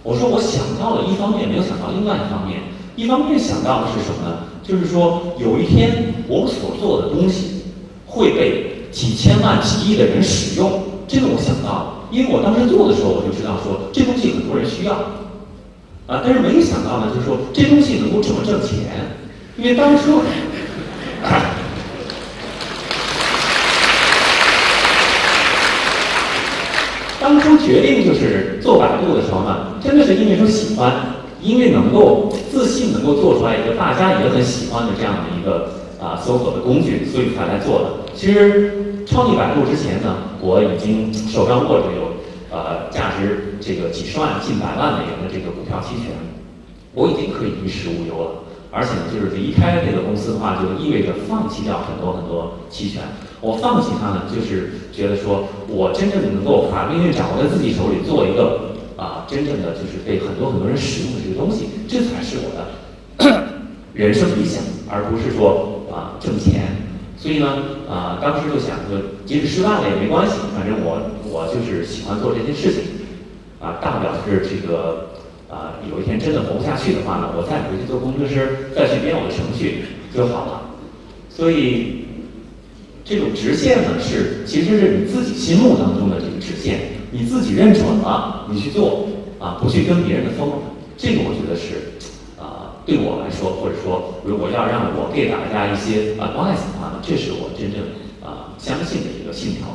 [0.04, 2.60] 我说我想到了一方面，没有想到另外一方面。
[2.96, 4.46] 一方面想到的是什么呢？
[4.62, 7.62] 就是说有一天我所做的东西。
[8.14, 14.92] 会被几千万、几亿的人使用，这个我想到，因为我当时做的时候，我就知道说这东西很多人需要，
[16.08, 19.16] 啊，但是没有想到呢，就是说这东西能够这么挣钱，
[19.62, 20.24] 因为当初，
[27.20, 30.92] 当初决定就是做百度的时候呢，真的是因为说喜欢，
[31.40, 35.80] 因为能够自信，能够做出来一个大家也很喜欢的这样的一个。
[36.02, 38.12] 啊，搜索的工具，所以才来做的。
[38.16, 42.18] 其实创立百度之前呢，我已经手上握着有
[42.50, 46.10] 呃价值这个几十万、近百万美元的这个股票期权，
[46.96, 48.32] 我已经可以衣食无忧了。
[48.72, 53.04] 而且呢，就是离开这个公司的话，就意味着放弃掉很多很多期权。
[53.42, 63.50] 我放弃它呢，就是觉得说我真正能够把命运掌握在自己手里，做一个啊真正的就是被很多很多人使用的这个东西，这才是我的
[63.94, 66.78] 人生理想，而不是说啊挣钱。
[67.18, 67.48] 所以呢，
[67.90, 72.84] 啊当时就想说，即使失败了也没关系，反正我我就是喜欢做这些事情，
[73.60, 75.11] 啊大不了是这个
[75.52, 79.86] 啊有一天真的活不下去的话呢，我再回去做工程师，再去编我的程序
[80.16, 80.62] 就好了。
[81.30, 82.00] 所以。
[83.04, 90.48] 这种直线呢，是其实是你自己心目当中的这个直线，你自己认准了，你去做啊，不去跟别人的疯。
[90.96, 92.00] 这个我觉得是，
[92.40, 97.82] 啊，对我来说，或者说如果要让我给大家一些 advice 的话呢，这是我真正
[98.24, 99.68] 啊相信的一个信条。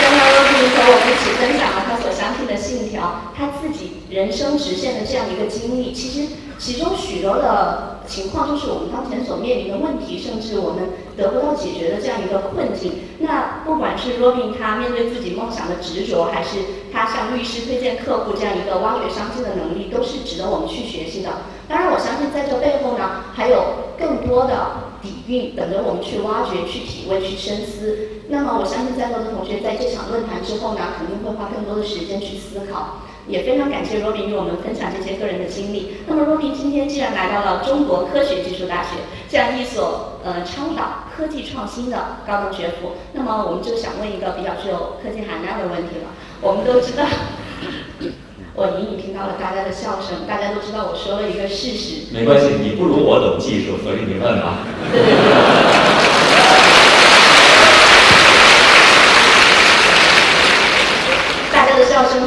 [0.00, 6.28] 刚刚罗宾和我们一起分享了他所相信的信条，他自己人生直线的这样一个经历，其实。
[6.58, 12.92] 其中许多的情况就是我们当前所面临的问题，甚至我们得不到解决的这样一个困境。
[13.18, 16.56] 那不管是 Robin 他面对自己梦想的执着，还是
[16.90, 21.28] 他向律师推荐客户这样一个挖掘商机的能力，都是值得我们去学习的。
[21.68, 27.98] 当然，我相信在这背后呢，还有更多的底蕴等着我们去挖掘、去体味、去深思。
[28.28, 33.02] 那么，我相信在座的同学在这场论坛之后呢，肯定会花更多的时间去思考。
[33.28, 35.96] 也非常感谢罗宾与我们分享这些个人的经历。
[36.06, 38.90] 那么，罗宾今天既然来到了中国科学技术大学
[39.28, 46.08] 这样一所呃倡导科技创新的高等学府，那么我们就想问一个比较具有科技含量的问题了。
[46.40, 47.04] 我们都知道，
[48.54, 52.12] 我隐隐听到了大家的笑声，大家都知道我说了一个事实。
[52.12, 54.58] 没关系，你不如我懂技术，所以你问吧。
[61.86, 62.26] 笑声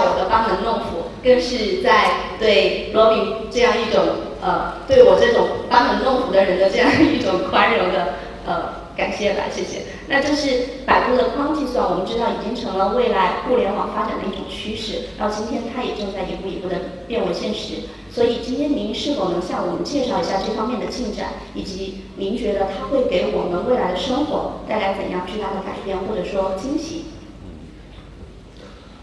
[0.00, 4.02] 我的班门弄斧，更是在对罗宾这样一种
[4.40, 8.14] 呃对我这种班门弄斧的人的这样一种宽容的
[8.46, 9.82] 呃感谢吧，谢谢。
[10.08, 17.88] 那这是百度的框计算，我们知道已经成了未来互联网发展的一种趋势，到今天它也正在一步一步的变为现实。
[18.10, 27.04] 所以今天您是否能向我们介绍一下这方面的进展，以及您觉得它会给我们未来的生活带来怎样巨大的改变或者说惊喜？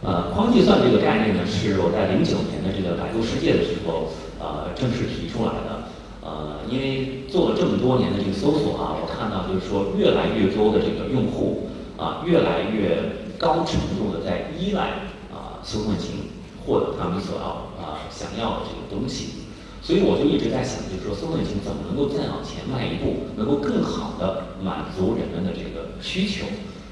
[0.03, 5.89] 呃，框计算这个概念呢，是我在零九年的这个百度世界的时候，呃，正式提出来的。
[6.21, 16.29] 呃，因为做了这么多年的这个搜索啊，我看到就是说，越来越多的这个用户啊，越来越高程度的在依赖啊搜索引擎
[16.61, 19.47] 获得他们所要啊想要的这个东西。
[19.81, 26.45] 所以我就一直在想，就是说，搜索引擎怎么能够再往前迈一步，能够更好的满足人们的这个需求。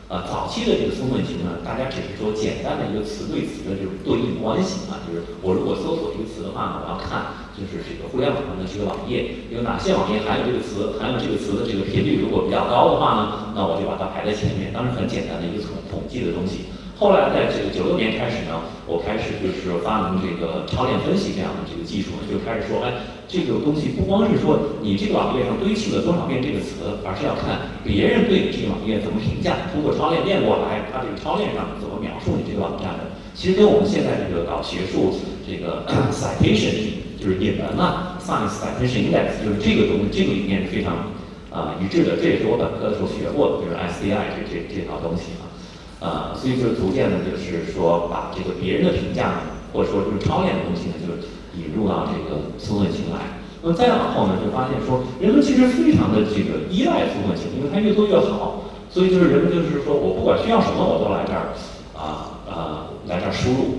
[0.08, 16.70] 呃，早期的这个搜索引擎呢，大家只是说简单的一个词对词的这种对应关系啊，就是我如果搜索一个词的话呢，我要看就是这个互联网上的这个网页有哪些网页含有这个词，含有这个词的这个频率如果比较高的话呢，那我就把它排在前面，当然很简单的一个统统计的东西。
[16.97, 18.55] 后来在这个九六年开始呢，
[18.88, 22.88] 我开始就是发明这个超链分析这样的这个技术，就开始说，哎，
[23.27, 33.12] 这个东西不光是说你这个网页上堆砌了多少遍这个词，而是要看别人对你这个网页怎么评价，通过超链链过来，它这个超链上怎么描述你这个网站的。
[33.36, 35.84] 其实跟我们现在这个搞学术这个
[36.15, 41.12] citation 就是引文啊，science citation index 就是这个东西，这个理念是非常
[41.51, 42.15] 啊一致的。
[42.15, 45.36] 这也是我本科的时候学过的，就是 SDI 这这这套东西。
[45.99, 51.13] 呃，所以就逐渐的，就是说把这个别人的评价，或者说就是超验的东西呢，就
[51.58, 53.39] 引入到这个搜索引擎来。
[53.63, 58.63] 那么再往后呢，就发现说，人们其实非常的这个依赖搜索引擎，因为它越做越好。
[58.88, 61.51] 所以就是人们就是说我不管需要什么，我都来这儿
[61.97, 63.77] 啊啊来这儿输入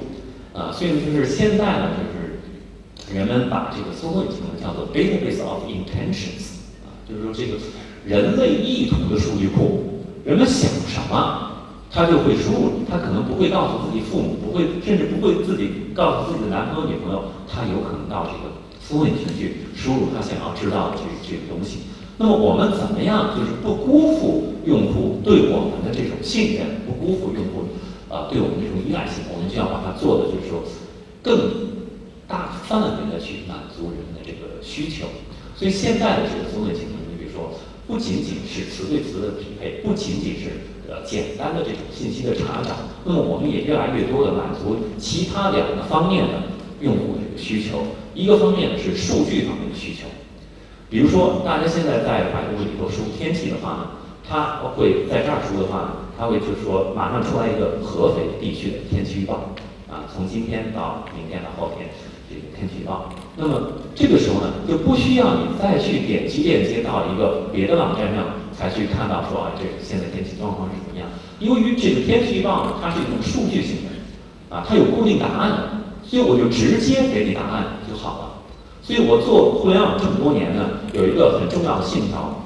[0.53, 0.73] 啊。
[0.73, 7.57] 所以呢就是现在呢，就是人们把这个搜索引擎呢叫做 database of intentions 啊，就是说这个
[8.05, 11.46] 人类意图的数据库，人们想什么？
[11.97, 18.53] 他就会输入，他可能不会告诉自己父母，不会，甚至不会自己告诉自己的男朋友、女朋友，他有可能到这个
[18.85, 21.89] 搜索引擎去输入他想要知道的这这个东西。
[22.19, 27.65] 那么我们怎么样，就是不辜负用户对我们的这种信任，不辜负用户
[28.13, 30.61] 啊对我们这种依赖性，我们就要把它做的就是说
[31.23, 31.49] 更
[32.29, 35.09] 大范围的去满足人们的这个需求。
[35.57, 37.57] 所以现在的这个搜索引擎，你比如说，
[37.89, 40.76] 不仅仅是词对词的匹配，不仅仅是。
[40.89, 46.33] 呃，简单的这种信息的查找，那么我们也越来越多的满足其他两个方面的
[46.81, 47.83] 用户的这个需求。
[48.15, 50.07] 一个方面呢是数据方面的需求，
[50.89, 53.91] 比如说大家现在在百度里头输天气的话呢，
[54.27, 59.53] 它会在这儿输的话呢，它会就是说马上出来一个合肥地区的天气预报
[59.91, 61.89] 啊，从今天到明天到后天。
[62.29, 63.13] 这个天气预报。
[63.37, 68.25] 那么这个时候呢，就不需要你再去点击链接到一个别的网站上
[68.59, 71.07] 才去看到说啊，这现在天气状况是怎么样。
[71.39, 75.69] 由于这个天气预报呢，它是一种数据性的，啊，它有固定答案的，
[76.03, 78.33] 所以我就直接给你答案就好了。
[78.83, 82.43] 所以我做互联网这么多年呢，有一个很重要的信条，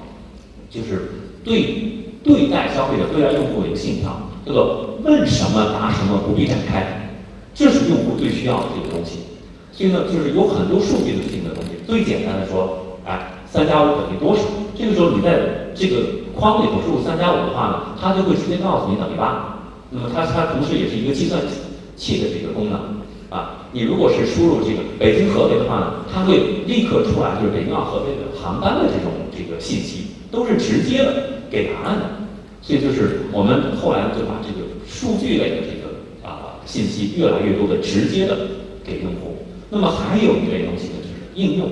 [0.68, 1.12] 就是
[1.44, 7.12] 对对待消费者、对待用户的一个信条，叫做问什么答什么，不必展开，
[7.54, 9.20] 这是用户最需要的这个东西。
[9.70, 11.70] 所以呢，就是有很多数据的性的东西。
[11.86, 14.42] 最简单的说，哎，三加五等于多少？
[14.80, 19.60] 这个时候你在这个框里头输入三加五的话呢，它就会直接告诉你等于八。
[19.90, 21.38] 那么它它同时也是一个计算
[21.96, 22.80] 器的这个功能
[23.28, 23.68] 啊。
[23.72, 31.12] 你如果是输入这个北京合肥的话呢，它会立刻出来就是北京到合肥的航班的这种这个信息，都是直接的
[31.50, 32.06] 给答案的。
[32.62, 35.92] 所以就是我们后来就把这个数据类的这个
[36.26, 38.36] 啊信息越来越多的直接的
[38.82, 39.36] 给用户。
[39.68, 41.68] 那么还有一类东西呢，就是应用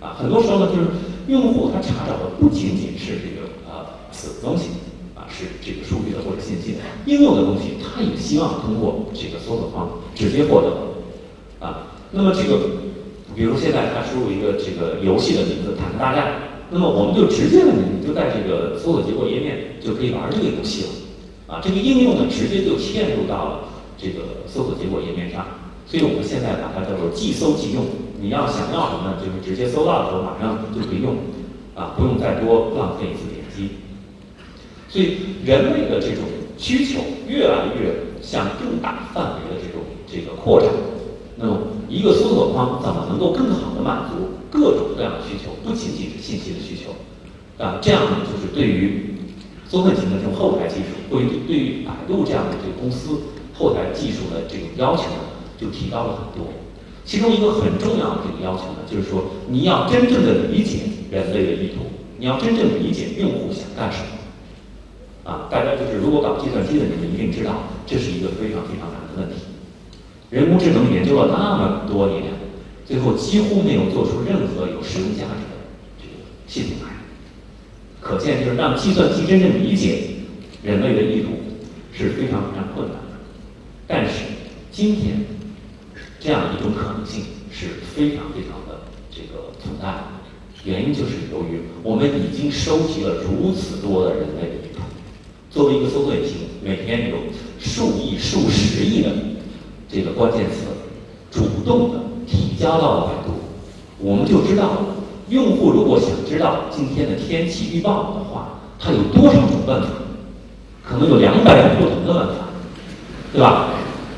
[0.00, 0.86] 啊，很多时候呢，就是
[1.28, 4.70] 用户他查找的不仅仅是这个呃死东西
[5.14, 11.88] 啊，是这个数据的或者信息的应用的东西，他也希望通过这个搜索框直接获得啊。
[12.12, 12.60] 那么这个，
[13.34, 21.60] 比如现在他输入一个这个游戏的名字“坦克大战”，那么我们就直接的，你就在这个搜索结果页面就可以玩这个游戏了啊。
[21.62, 25.44] 这个应用呢，直接就嵌入到了这个搜索结果页面上。
[25.88, 27.84] 所以我们现在把它叫做即搜即用，
[28.20, 29.16] 你要想要什么呢？
[29.20, 31.16] 就是直接搜到的时候马上就可以用，
[31.74, 33.76] 啊，不用再多浪费一次点击。
[34.88, 36.24] 所以人类的这种
[36.56, 40.70] 需求越来越向更大范围的这种这个扩展。
[41.36, 45.50] 那么一个搜索框怎么能够更好的满足各种各样的需求？
[45.62, 46.92] 不仅仅是信息的需求，
[47.62, 49.14] 啊，这样呢就是对于
[49.68, 53.18] 搜索型的这种后台技术，对于对于百度这样的这个公司
[53.52, 55.36] 后台技术的这种要求呢？
[55.58, 56.52] 就提高了很多，
[57.06, 61.86] 其中一个很重要的这个要求呢，就是说你要真正的理解人类的意图，
[62.18, 64.06] 你要真正理解用户想干什么。
[65.22, 69.42] 啊，大家就是如果搞计算机的，你们一定知道，这是一个非常非常难的问题。
[70.30, 72.24] 人工智能研究了那么多年，
[72.84, 75.54] 最后几乎没有做出任何有实用价值的
[76.02, 76.92] 这个系统来。
[78.00, 80.08] 可见，就是让计算机真正理解
[80.64, 81.28] 人类的意图
[81.92, 83.16] 是非常非常困难的。
[83.86, 84.24] 但是
[84.72, 85.24] 今天。
[86.26, 88.80] 这样一种可能性是非常非常的
[89.12, 90.02] 这个存在的，
[90.64, 94.80] 原因就是由于我们已经收集了如此多的人类的，
[95.52, 97.16] 作为一个搜索引擎，每天有
[97.60, 99.10] 数亿、数十亿的
[99.88, 100.66] 这个关键词
[101.30, 103.38] 主动的提交到了百度，
[104.00, 104.78] 我们就知道，
[105.28, 109.88] 用户如果想知道今天的天气预报的话，他有多少种问法？
[110.82, 112.48] 可能有两百种不同的问法，
[113.32, 113.68] 对吧？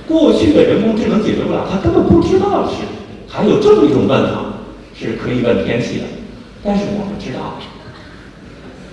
[0.08, 2.76] 过去的人工智能解决不了，他根本不知道是
[3.28, 4.54] 还有这么一种问法
[4.96, 6.04] 是可以问天气的，
[6.64, 7.60] 但是我们知道，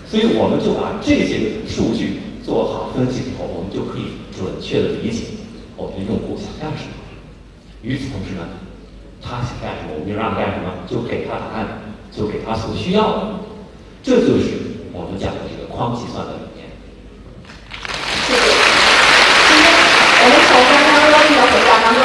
[0.05, 5.23] 所以我们就把这些数据做好分析以后，我们就可以准确的理解
[5.77, 6.91] 我们的用户想干什么。
[7.81, 8.43] 与此同时呢，
[9.21, 11.79] 他想干什么，我们就让他干什么，就给他答案，
[12.11, 13.21] 就给他所需要的，
[14.03, 14.59] 这就是
[14.91, 16.44] 我们讲的这个框计算的。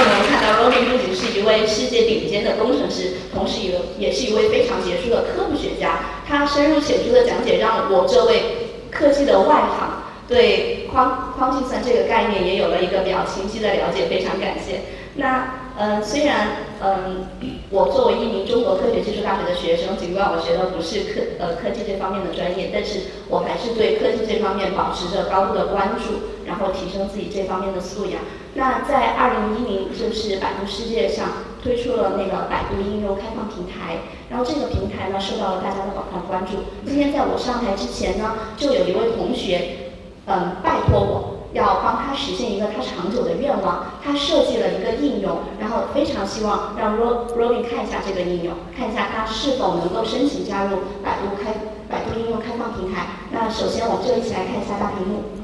[0.00, 6.00] 我们看到，Robin 不仅是一位世界顶尖的工程师，同时也也是一位非常杰出的科普学家。
[6.26, 8.42] 他深入浅出的讲解，让我这位
[8.90, 14.06] 科技的外行对框框计算这个概念也有了一个比较清晰的了解。
[14.08, 14.82] 非常感谢。
[15.14, 15.69] 那。
[15.78, 16.48] 嗯，虽然
[16.82, 17.26] 嗯，
[17.70, 28.20] 我作为一名中国科学技术大学的学生，尽管我学的不是科呃科技这方面的专业，但是我还是对科技这方面保持着高度的关注，然后提升自己这方面的素养。
[28.54, 31.28] 那在二零一零，就是百度世界上
[31.62, 36.64] 推出了那个百度应用开放平台，然后这个平台呢受到了大家的广泛关注。
[36.84, 39.92] 今天在我上台之前呢，就有一位同学，
[40.26, 41.39] 嗯，拜托我。
[41.52, 51.52] 要帮他实现一个他长久的愿望，他设计了一个应用，然后非常希望让 Robin 看一下这个应用，看一下他是否能够申请加入百度开
[51.88, 53.06] 百度应用开放平台。
[53.32, 55.39] 那首先我们就一起来看一下大屏幕。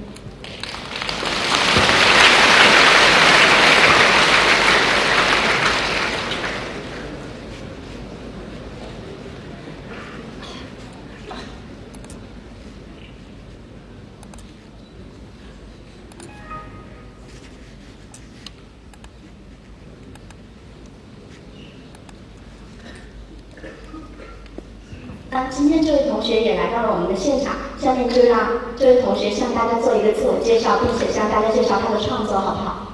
[28.86, 32.86] 这位同学向大家做一个自我介绍，并且向大家介绍他的创作好不好？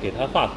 [0.00, 0.52] 给他画图。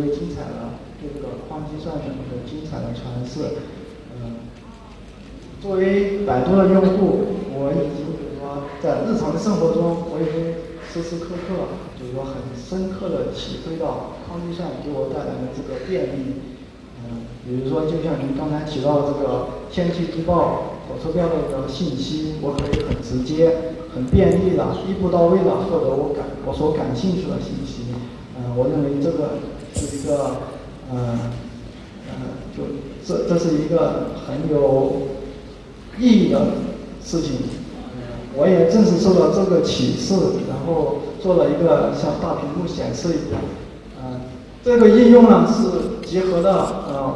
[0.00, 3.60] 为精彩的对这个矿机算什么的精彩的阐释，
[4.16, 4.48] 嗯，
[5.60, 10.54] 作为百度的用户，我已经就是说在日常的生活中，我已经
[10.90, 16.34] 时时刻刻就是说很深刻的体会到矿机算给我带来的这个便利。
[17.02, 27.88] 嗯，比如说，就像您刚才提到这个天气预报、火车票的这个信息，我可以很直接、很便利的、一步到位的获得我感我所感兴趣的信息。
[28.36, 29.40] 嗯，我认为这个
[30.00, 30.36] 一个，
[30.92, 31.18] 嗯，
[32.08, 32.12] 嗯，
[32.56, 32.64] 就
[33.06, 35.02] 这这是一个很有
[35.98, 36.40] 意义的
[37.04, 37.36] 事情。
[37.94, 40.14] 嗯，我也正是受到这个启示，
[40.48, 43.40] 然后做了一个像大屏幕显示一样。
[44.02, 44.20] 嗯
[44.62, 47.14] 这个应用呢是结合了呃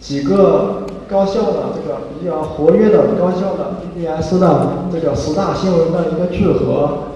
[0.00, 7.13] 几个高校的这个比较活跃的高校的 BBS 的这个十大新闻的一个聚合。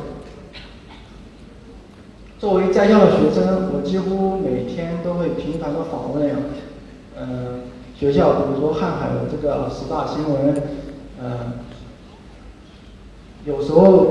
[2.39, 6.31] 作为在校的学生，我几乎每天都会频繁的访问，
[7.21, 7.63] 嗯，
[7.99, 10.55] 学校，比如说瀚海的这个十大新闻，
[11.21, 11.55] 嗯，
[13.45, 14.07] 有时候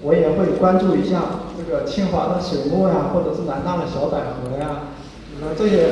[0.00, 1.22] 我也会关注一下。
[1.60, 4.84] 这个清华的水墨呀，或者是南大的小百合呀，
[5.42, 5.90] 那这些。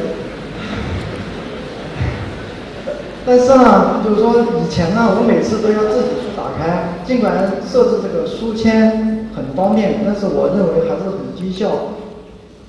[3.27, 11.95] 但是呢，就是说以前呢，我每次都要自己去打开，尽管设置这个书签很方便，但是我认为还是很低效。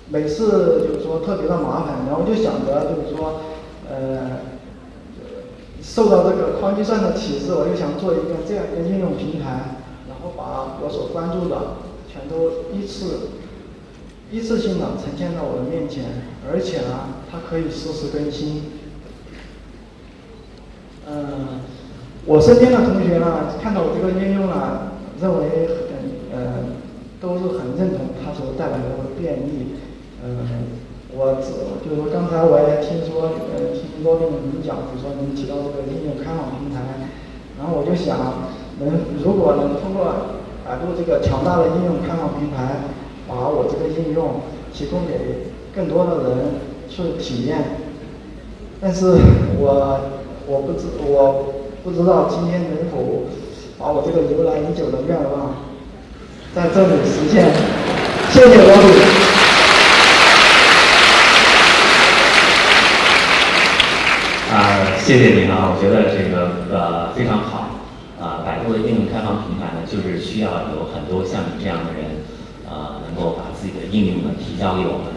[0.09, 3.41] 每次就是说特别的麻烦，然后就想着就是说，
[3.89, 4.39] 呃，
[5.81, 11.89] 受到这个框计算的启示，我就想做一个这样一个应用平台，然后把我所关注的。
[12.11, 13.29] 全都依次、
[14.31, 16.05] 一次性的呈现在我的面前，
[16.51, 18.63] 而且呢，它可以实时更新。
[21.07, 21.61] 嗯，
[22.25, 24.89] 我身边的同学呢，看到我这个应用呢，
[25.21, 25.69] 认为，
[27.21, 29.79] 都是很认同它所带来的便利。
[30.23, 30.47] 嗯，
[31.15, 31.53] 我只
[31.83, 37.09] 就是说刚才我也听说，呃，听罗宾您讲，就说您提到这个应用开放平台，
[37.57, 38.17] 然后我就想，
[38.79, 40.39] 能如果能通过。
[40.69, 42.93] 百度这个强大的应用开放平台，
[43.27, 44.41] 把我这个应用
[44.71, 46.37] 提供给更多的人
[46.87, 47.57] 去体验。
[48.79, 49.17] 但是
[49.57, 49.99] 我
[50.45, 51.53] 我不知我
[51.83, 53.25] 不知道今天能否
[53.79, 55.68] 把我这个由来已久的愿望
[56.55, 57.45] 在这里实现。
[58.31, 58.89] 谢谢罗总。
[64.49, 67.69] 啊，谢谢您啊，我觉得这个呃非常好。
[68.19, 72.25] 啊，百度的应用开放平台呢，就是需要有很多像你这样的人，
[72.67, 75.13] 呃，能够把自己的应用呢提交给我们。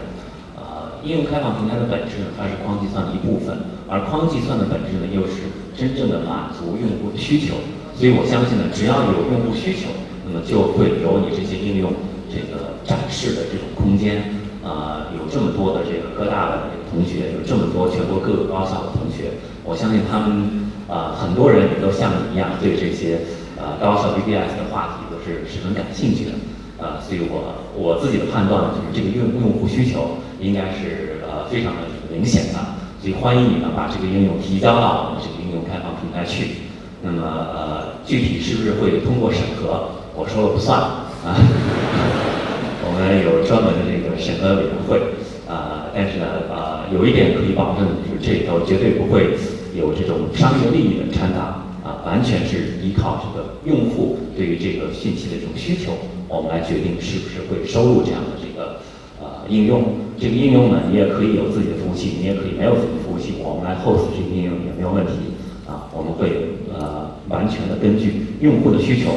[0.55, 3.57] 呃，应用开放平台的本质呢，它是框计算的一部分，
[3.89, 7.57] 而框计算的本质呢，又是真正的满足用户的需求。
[7.97, 9.91] 所以我相信呢，只要有用户需求，
[10.33, 11.93] 么就会有你这些应用
[12.27, 14.41] 这个展示的这种空间。
[14.63, 19.31] 啊，有这么多的这个科大的同学，有这么多全国各个高校的同学，
[19.63, 20.63] 我相信他们。
[20.85, 23.21] 啊，很多人也都像你一样，对这些
[23.57, 26.31] 呃高校 BBS 的话题都是十分感兴趣的，
[26.77, 32.59] 呃，所以我我自己的判断，就是这个用用户需求应该是呃非常的明显的，
[33.01, 36.67] 所以欢迎你呢把这个应用提交到我们这个应用开放平台去。
[37.01, 41.35] 那么呃，具体是不是会通过审核，我说了不算啊，
[42.85, 44.99] 我们有专门的这个审核委员会
[45.47, 49.37] 啊，但是呢啊，有一点可以保证就是这里头绝对不会。
[49.73, 55.93] 有这种商业利益的掺杂啊，完全是依靠这个用户对于这个信息的这种需求，
[56.27, 58.77] 我们来决定是不是会收录这样的这个
[59.19, 59.95] 呃应用。
[60.19, 65.33] 这个应用呢，你也可以有自己的服务器，你也可以没有自己的服务器，我们来 host 这个应用也没有问题
[65.65, 65.89] 啊。
[65.91, 69.09] 我们会呃完全的根据用户的需求，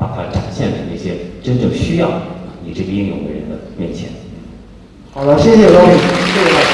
[0.00, 2.10] 把它展现在那些真正需要
[2.64, 4.08] 你这个应用的人的面前。
[5.12, 6.70] 好了，谢谢罗敏，谢谢大家。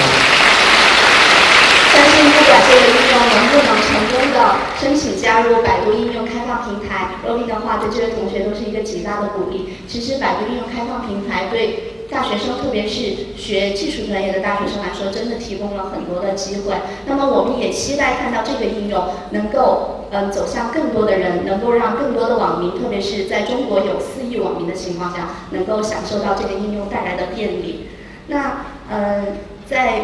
[1.91, 4.37] 相信不管这个应用能不能成功的
[4.79, 9.71] 申请加入百度应用开放平台，罗平的话对这位同学都是一个极大的鼓励。
[9.89, 16.75] 其实百度应用开放平台对大学生，特别是学技术专业的大学生来说，真的提供了很多的机会。
[17.07, 27.89] 那么我们也期待看到这个应用能够嗯走向更多的人，能够让更多的网民，特别是在中国有四亿网民的情况下，能够享受到这个应用带来的便利。
[28.29, 29.39] 那嗯
[29.69, 30.03] 在。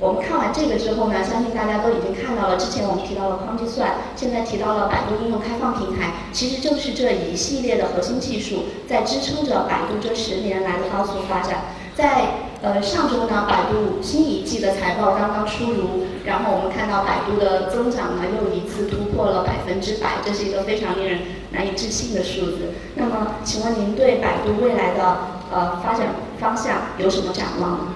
[0.00, 2.56] 我们看完这个之后呢，相信大家都已经看到了。
[2.56, 11.64] 之前我们提到了框计算，现在提到了百度应用开放平台，其实就是这一系列的核心技术在支撑着百度这十年来的高速发展。
[11.94, 21.20] 在呃上周呢，百度新一季的财报刚刚出炉，然后我们看到百度的增长呢又一次突破了百分之百，这是一个非常令人
[21.52, 22.74] 难以置信的数字。
[22.96, 25.18] 那么，请问您对百度未来的
[25.52, 26.08] 呃发展
[26.40, 27.94] 方向有什么展望？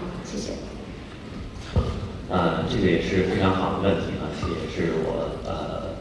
[2.28, 5.96] 呃，这个也是非常好的问题啊，这也是我呃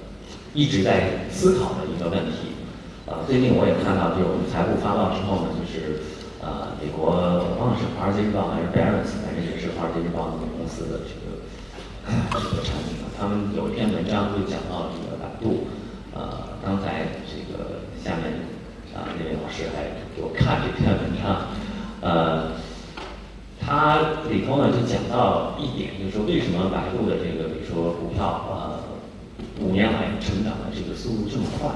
[0.53, 2.51] 一直在思考的一个问题。
[3.07, 6.03] 呃，最近我也看到，就是我们财务发报之后呢，就是
[6.43, 11.39] 呃，美国我忘了是华尔街日报还是 Barron's，反正也是华尔街日报那个公司的这个
[12.36, 15.71] 这个产品啊，他们有一篇文章就讲到这个百度。
[16.11, 18.43] 呃，刚才这个下面
[18.91, 21.47] 啊那位老师还给我看这篇文章，
[22.03, 22.56] 呃。
[24.30, 28.84] 里头呢就讲到一点，就是说为什么百度的这个比如说股票呃
[29.59, 31.69] 五年来成长的这个速度这么快？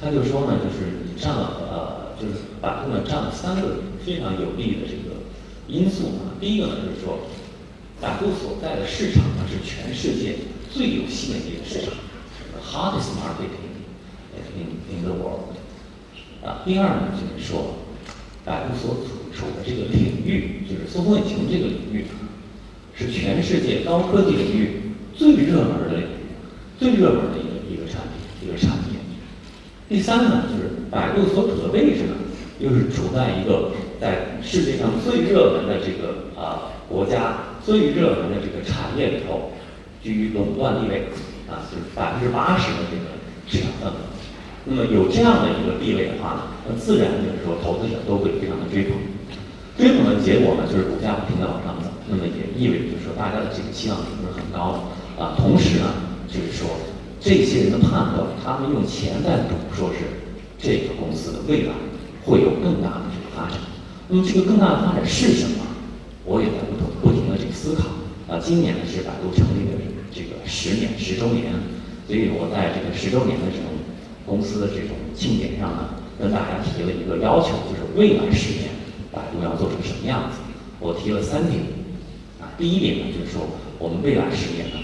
[0.00, 5.22] 他就说呢，就是你占了呃，就是百度呢占了三个非常有利的这个
[5.68, 6.34] 因素啊。
[6.40, 7.18] 第一个呢就是说，
[8.00, 10.38] 百度所在的市场呢是全世界
[10.72, 11.94] 最有吸引力的市场
[12.60, 13.54] ，hardest market
[14.34, 15.54] in in in the world。
[16.44, 17.76] 啊，第二呢就是说，
[18.44, 19.21] 百度所处。
[19.34, 22.06] 处的这个领域，就是搜索引擎这个领域，
[22.94, 26.06] 是全世界高科技领域最热门的领域，
[26.78, 29.00] 最热门的一个一个产品，一个产业。
[29.88, 32.14] 第三呢，就是百度所处的位置呢，
[32.58, 39.52] 又是处在一个在世界上最热门的这个啊国家、最热门的这个产业里头，
[40.02, 41.08] 居于垄断地位，
[41.50, 43.12] 啊，就是百分之八十的这个
[43.46, 43.96] 市场份额。
[44.64, 48.96] 那么有这样的一个地位的话呢，那自然就是说投资者都会非常的追捧。
[49.76, 55.34] 追捧的结果呢，就是股价不停的往上走，那么也意味着就是说大家的这个期望值是很高的啊。
[55.36, 55.94] 同时呢，
[56.28, 56.68] 就是说
[57.18, 60.04] 这些人的判断，他们用钱在赌，说是
[60.58, 61.72] 这个公司的未来
[62.24, 63.58] 会有更大的这个发展。
[64.08, 65.64] 那么这个更大的发展是什么？
[66.24, 67.88] 我也在不同不停的这个思考
[68.28, 68.38] 啊。
[68.38, 69.80] 今年呢是百度成立的
[70.12, 71.50] 这个十年十周年，
[72.06, 73.72] 所以我在这个十周年的这种
[74.26, 78.68] 公司的这种庆典上呢，跟大家提了一个要求，就是未来十年。
[79.12, 80.38] 百度要做成什么样子？
[80.80, 81.62] 我提了三点，
[82.40, 83.46] 啊，第一点呢，就是说
[83.78, 84.76] 我们未来十年呢，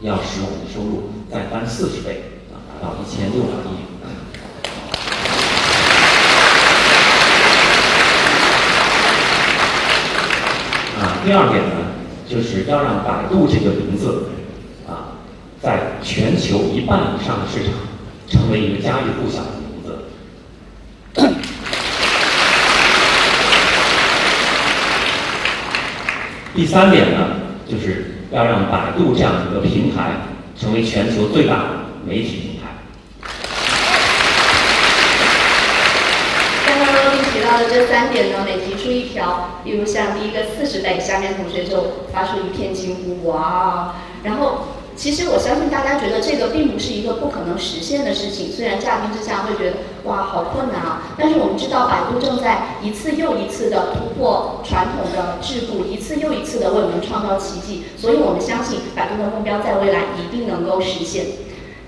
[0.00, 2.22] 要使我们的收入再翻四十倍，
[2.52, 3.84] 啊，达到一千六百亿。
[11.00, 11.74] 啊，第二点呢，
[12.28, 14.28] 就是要让百度这个名字，
[14.86, 15.18] 啊，
[15.60, 17.74] 在全球一半以上的市场，
[18.28, 19.48] 成为一个家喻户晓的。
[26.54, 27.18] 第三点呢，
[27.68, 30.12] 就是要让百度这样一个平台
[30.56, 31.64] 成为全球最大的
[32.06, 32.68] 媒体平台。
[36.64, 43.94] 刚刚罗宾提到的这三点呢，每提出一条，例如像第一个四十倍，下面同学就发出一片惊呼，哇！
[44.22, 44.68] 然后。
[44.96, 61.26] 其实我相信大家觉得这个并不是一个不可能实现的事情，虽然乍听之下会觉得哇好困难啊，但是我们知道百度正在一次又一次的突破传统的桎梏，一次又一次的为我们创造奇迹，所以我们相信百度的目标在未来一定能够实现。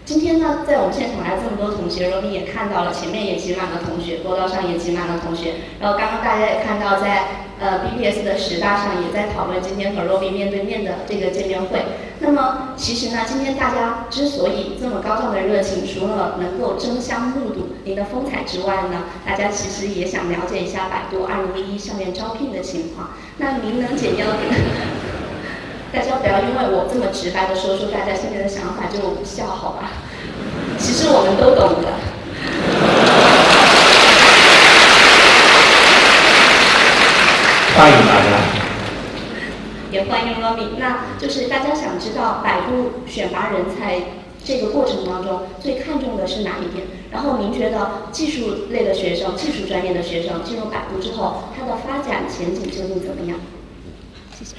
[0.06, 7.44] 今天呢，在我们现场来这么多同学，罗宾也看到了，前面也挤满了同学，过道上也挤满了同学，然后刚刚大家也看到在。
[7.58, 11.80] 呃，BBS 的十大上也在讨论今天和 Roby 面对面的这个见面会。
[12.18, 23.12] 那么，其实呢，今天大家之所以这么高涨的热情，除了能够争相目睹您的风采之外呢，大家其实也想了解一下百度2011上面招聘的情况。
[23.38, 25.05] 那您能简要的？
[25.92, 29.90] 大家不要因为我这么直白的说出大家现在的想法就笑好吧？
[30.78, 31.88] 其实我们都懂的。
[37.76, 38.28] 欢迎大家，
[39.90, 40.76] 也欢迎罗米。
[40.78, 44.00] 那就是大家想知道百度选拔人才
[44.44, 46.86] 这个过程当中最看重的是哪一点？
[47.10, 53.38] 然后您觉得技术类的学生、技术专业的学生进入百度之后，他的发展前景究竟怎么样？
[54.38, 54.54] 谢谢。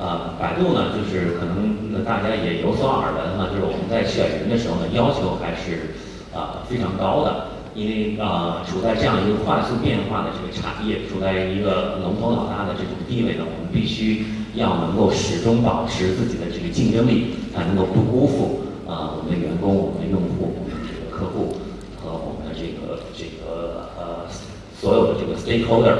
[0.00, 5.92] 呃，百度呢，就是可能大家也有所耳闻哈，就是我们在选人的时候呢，要求还是
[6.32, 7.60] 呃非常高的。
[7.72, 14.24] 因为呃处在这样一个快速变化的这个产业，处在一个龙头老大的这种地位呢，我们必须
[14.54, 21.60] 要能够始终保持自己的这个竞争力，才能够不辜负啊我们的员工、我们的用户、我们的这个客户
[22.02, 24.26] 和我们的这个这个呃
[24.74, 25.94] 所有的这个 stakeholder。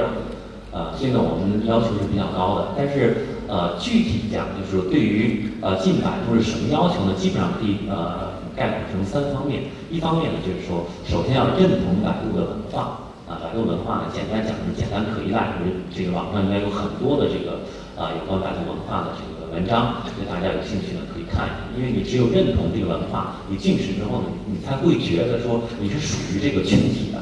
[0.73, 7.11] 呃，所以呢，我们要求是比较高的，但是呃，具体讲就是说，对于呃进百度是什么要求呢？
[7.19, 9.67] 基本上可以呃概括成三方面。
[9.91, 17.67] 一方面呢，就是说，首先要认同百度的文化啊，百度文化呢，简单讲是简单可依赖，就是这个网上应该有很多的这个
[17.99, 21.59] 啊有关百度文化的这个文章，所以大家有兴趣呢可以看一下。
[21.75, 27.19] 因为你只有认同这个文化，你进去之后呢，你才会觉得说你是属于这个群体的。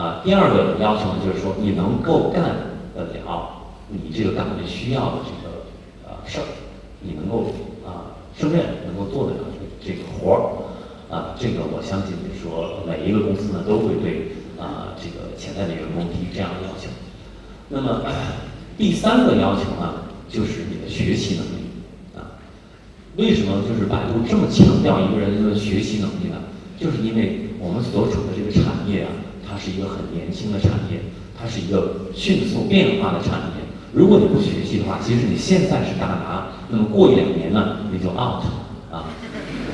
[0.00, 2.40] 啊，第二个要求呢，就是说你能够干
[2.96, 3.60] 得了
[3.92, 5.41] 你这个岗位需要的这个
[6.32, 6.48] 事儿，
[7.00, 7.52] 你能够
[7.84, 9.44] 啊胜任，能够做得了
[9.84, 10.40] 这个活儿，
[11.14, 16.88] 啊，这个我相信就是说每一个公司呢都会对啊这个潜在的员工提这样的要求。
[17.68, 18.02] 那么
[18.78, 21.68] 第三个要求呢，就是你的学习能力
[22.16, 22.40] 啊。
[23.16, 26.40] 为什么就是百度这么强调一个人的学习能力呢？
[26.80, 29.10] 就是因为我们所处的这个产业啊。
[29.44, 30.98] 它是一个很年轻的产业，
[31.38, 33.61] 它是一个迅速变化的产业。
[33.92, 38.42] 如果你不学习的话，即使你现在是大拿，那么过一两年呢，你就 out
[38.90, 39.08] 啊。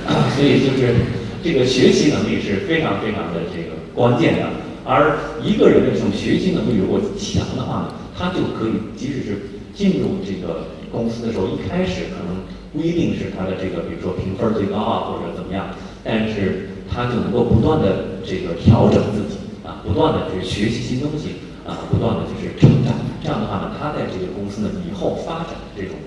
[0.35, 0.95] 所以就是
[1.43, 4.47] 这个学习能力是非常非常的这个关键的。
[4.85, 9.39] 而一个人的这种学习能力如果强的话呢，他就可以即使是
[9.75, 12.41] 进入这个公司的时候，一开始可能
[12.73, 15.69] 不一定是他的这个，比如说评分最高啊，或者怎么样，
[16.03, 19.79] 但是他就能够不断的这个调整自己啊。
[19.87, 21.37] 不断的去学习新东西
[21.69, 22.95] 啊，不断的就是成长，
[23.29, 26.01] 这样的话呢，他在这个公司呢以后发展的这种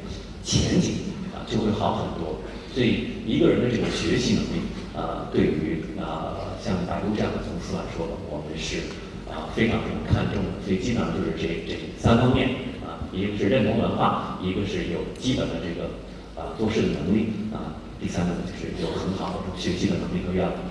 [0.44, 2.42] 前景啊就会好很多。
[2.74, 4.66] 所以一个人的这种学习能力
[4.98, 8.90] 啊，对于啊像百度这样的公司来说，我们是
[9.30, 10.66] 啊非常非常看重的。
[10.66, 12.50] 所以基本上就是这这三方面
[12.82, 15.94] 啊，一个是认同文化，一个是有基本的这个
[16.42, 20.71] 啊做事的能力啊，第三个呢就是有很好的这种学习的能力和愿望。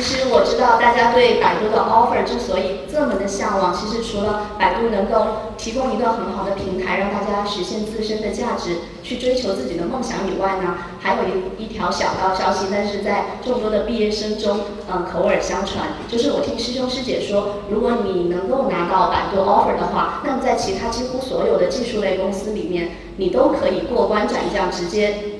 [0.00, 25.39] 其实我知道大家对百度的 offer 之所以这么的向往，其实除了百度能够提供一个很好的平台，让大家实现自身的价值，去追求自己的梦想以外呢，还有一一条小道消息，但是在众多的毕业生中，嗯，口耳相传，就是我听师兄师姐说，如果你能够拿到百度 offer 的话，那么在其他几乎所有的技术类公司里面，你都可以过关斩将，直接。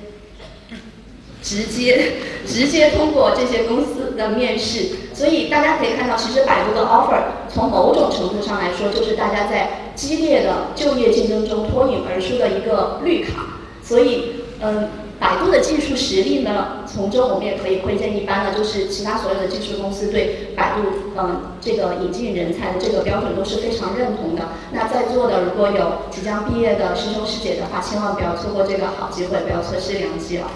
[1.43, 2.13] 直接
[2.47, 13.57] 直接通过这些公司的面试，所以大家可以看到，其实百度的 offer 从某种程度上来说，就是大家在激烈的就业竞争中脱颖而出的一个绿卡。
[13.83, 14.89] 所以，嗯，
[15.19, 20.87] 百度的技术实力呢，从中我们也可以窥见一斑了，就是其他所有的技术公司对百度，
[21.19, 24.43] 嗯，这个引进人才的这个标准都是非常认同的。
[24.73, 30.49] 那在座的如果有即将毕业的师兄师姐的话，千万不要错过这个好机会，不要错失良机了。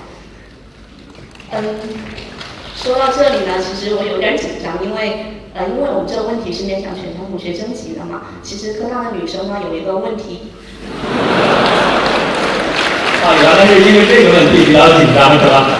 [1.57, 1.62] 嗯，
[2.74, 8.22] 说到这里呢，其实我有点紧张，因为呃，因为我们这个问题是面向全中同学征集的嘛。
[8.42, 10.50] 其实科大的女生呢有一个问题。
[13.22, 15.78] 啊，原来是因为这个问题比较紧张是吧？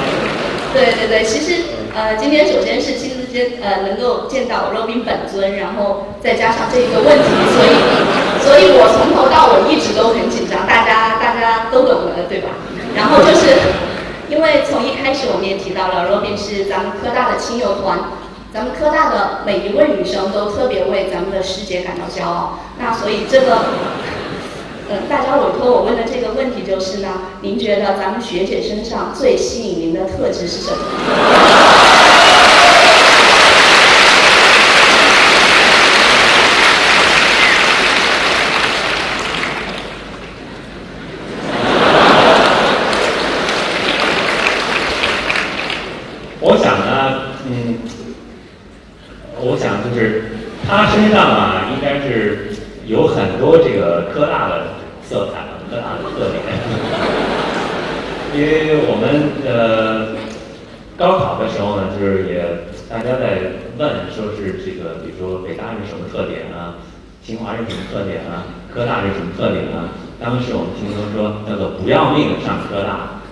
[0.72, 7.75] 对对对，其实呃，今天首先是亲自见呃能够见到 Robin 本尊，然后再加上这一个问题，所以
[8.47, 12.55] 所以我从头到尾一直都很紧张，大家大家都懂的对吧？
[12.95, 13.59] 然后就是。
[14.35, 17.97] 因为从一开始我们也提到了，Robin 是咱们科大的亲友团，
[18.53, 22.59] 咱们科大的每一位女生都特别为咱们的师姐感到骄傲。
[22.76, 23.59] 那所以这个，
[24.91, 27.09] 呃，大家委托我问的这个问题就是呢，
[27.43, 32.04] 您觉得咱们学姐身上最吸引您的特质是什么？
[50.77, 52.49] 他身上啊，应该是
[52.85, 56.43] 有很多这个科大的色彩，科大的特点。
[58.35, 60.18] 因为我们呃
[60.99, 62.43] 高考的时候呢，就是也
[62.91, 63.39] 大家在
[63.79, 66.83] 问，说是这个，比如说北大是什么特点啊，
[67.22, 68.43] 清华是什么特点啊，
[68.75, 69.95] 科大是什么特点啊？
[70.18, 73.22] 当时我们听说说叫做不要命的上科大，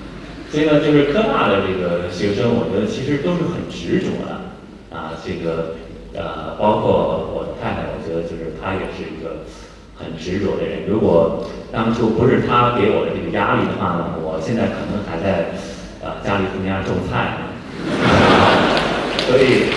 [0.48, 5.74] 所以呢，就是科大的这个学生，我觉得其实都是很执着的啊，这个。
[6.14, 9.44] 呃，包括我太太，我觉得就是她也是一个
[9.96, 10.84] 很执着的人。
[10.86, 15.52] 如果当初不是她给我的这个压力的话呢，我现在可能还在
[16.04, 17.38] 呃加利福尼亚种菜，
[19.24, 19.72] 所以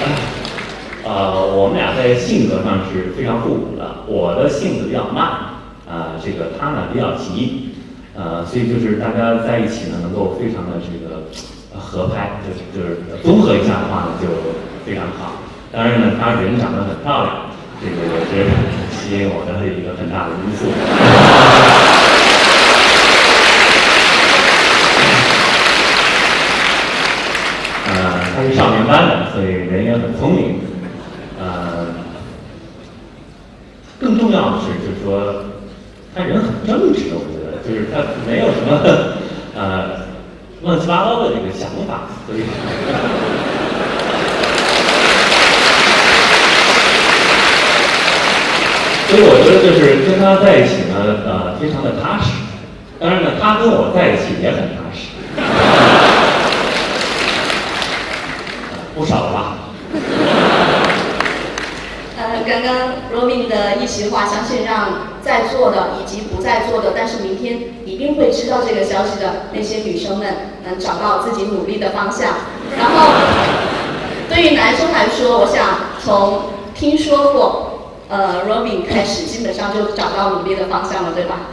[1.06, 4.04] 呃我们俩在性格上是非常互补的。
[4.08, 5.56] 我的性子比较慢，
[5.88, 7.70] 啊这个他呢比较急，
[8.14, 11.32] 呃所以就是大家在一起呢能够非常的这个
[11.80, 14.28] 合拍，就是就是综合一下的话呢就
[14.86, 15.45] 非常好。
[15.76, 17.36] 当然呢，她人长得很漂亮，
[17.82, 18.48] 这个也是
[18.96, 20.72] 吸引我的一个很大的因素。
[27.88, 27.94] 呃，
[28.34, 30.62] 他是少年班的，所以人也很聪明。
[31.38, 31.88] 呃，
[34.00, 35.44] 更重要的是，就是说
[36.16, 38.80] 他人很正直，我觉得，就是他没有什么
[39.54, 40.08] 呃
[40.64, 42.46] 乱七八糟的这个想法，所以。
[49.16, 52.32] 所以我觉得就是跟他在一起呢，呃，非常的踏实。
[53.00, 55.16] 当然呢，他跟我在一起也很踏实，
[58.94, 59.72] 不少吧。
[62.18, 62.76] 呃，刚刚
[63.14, 70.28] 罗宾的一席话，相信让在座的以及不在座的，但是明天一定会知道这个消息的那些女生们，
[70.66, 72.34] 能找到自己努力的方向。
[72.78, 73.14] 然后，
[74.28, 75.64] 对于男生来说，我想
[76.04, 77.72] 从听说过。
[78.08, 81.48] 呃，Robin 开始基本上就找到努力的方向了，对吧？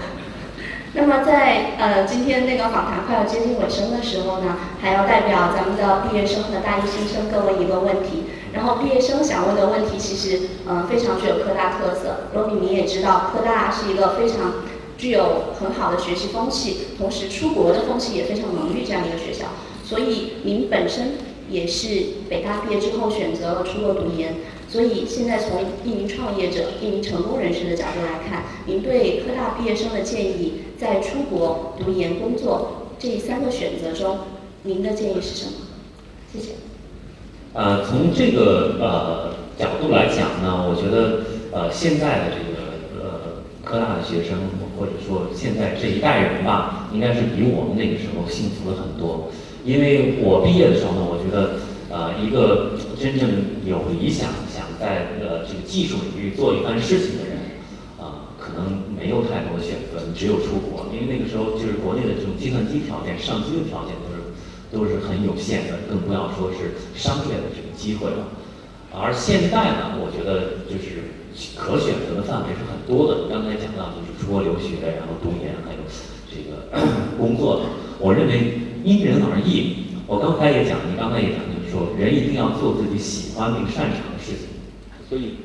[0.94, 8.24] 那么在呃今天那个访谈快要接近尾声的时候呢，还要代表咱们的毕业生和大一新生各问一个问题。
[8.52, 12.28] 然后毕业生想问的问题其实呃非常具有科大特色。
[12.36, 14.52] Robin 你也知道，科大是一个非常
[14.98, 19.46] 具有很好的学习风气，同时出国的风气也非常浓郁这样一个学校。
[19.82, 21.14] 所以您本身
[21.48, 21.88] 也是
[22.28, 24.36] 北大毕业之后选择了出国读研。
[24.72, 34.20] 所以现在从一名创业者、一名成功人士的角度来看，您对科大毕业生的建议，在出国读研、工作这三个选择中，
[34.62, 35.52] 您的建议是什么？
[36.32, 36.52] 谢谢。
[37.52, 41.20] 呃，从这个呃角度来讲呢，我觉得
[41.52, 44.38] 呃现在的这个呃科大的学生，
[44.78, 49.28] 或者说现在这一代人吧，应该是比我们那个时候幸福了很多。
[49.66, 51.60] 因为我毕业的时候呢，我觉得
[51.90, 53.28] 呃一个真正
[53.66, 54.30] 有理想。
[54.82, 57.38] 在呃这个技术领域做一番事情的人，
[58.02, 64.34] 啊，可能没有太多的选择，你只有出国，因为那个时候就是国内的这种计算机条件、上机的条件都是
[64.74, 68.26] 都是很有限的，更不要说是商业的这个机会了。
[68.90, 71.14] 而现在呢，我觉得就是
[71.54, 73.30] 可选择的范围是很多的。
[73.30, 75.80] 刚才讲到就是出国留学，然后读研，还有
[76.26, 76.68] 这个
[77.16, 77.62] 工作，
[78.00, 79.94] 我认为因人而异。
[80.10, 84.11] 我刚才也讲，你刚才也讲，就是说人一定要做自己喜欢并擅长。
[85.12, 85.36] 所以，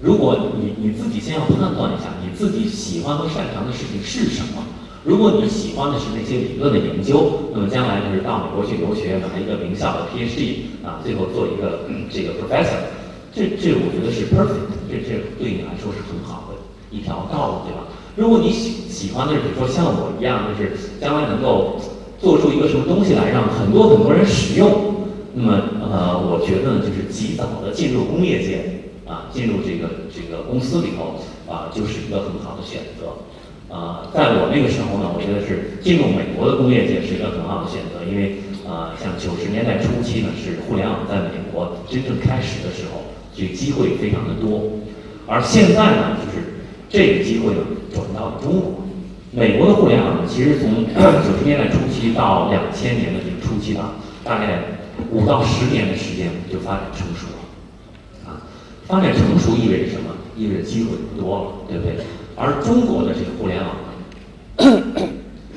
[0.00, 4.66] 如果你你自己先要判断一下你自己喜欢和擅长的事情是什么。
[5.04, 12.90] 如果你喜欢的是那些理论的研究，那么将来就是到美国去留学，拿一个名校的 PhD 啊，最后做一个这个 professor，
[13.32, 16.58] 这这我觉得是 perfect，这这对你来说是很好的
[16.90, 17.86] 一条道路，对吧？
[18.16, 21.80] 如果你喜喜欢的是比如说像我一样，就是将来能够
[22.20, 24.97] 做出一个什么东西来，让很多很多人使用。
[25.38, 25.54] 那么，
[25.86, 33.22] 呃，我觉得呢，就是及早的进入工业界，啊，进入这个这个公司里头，啊，就是一个很好的选择。
[33.70, 44.82] 啊，在我那个时候呢，我觉得是进入美国的工业界是一个很好的选择，因为，啊，像九十年代初期呢，是互联网在美国真正开始的时候，这个机会非常的多。
[45.28, 47.62] 而现在呢，就是这个机会呢，
[47.94, 48.82] 转到了中国。
[49.30, 50.82] 美国的互联网呢，其实从
[51.22, 54.77] 九十年代初期到两千年的这个初期呢，大概。
[55.10, 58.42] 五到十年的时间就发展成熟了，啊，
[58.86, 60.14] 发展成熟意味着什么？
[60.36, 61.96] 意味着机会不多了，对不对？
[62.36, 65.02] 而中国的这个互联网呢，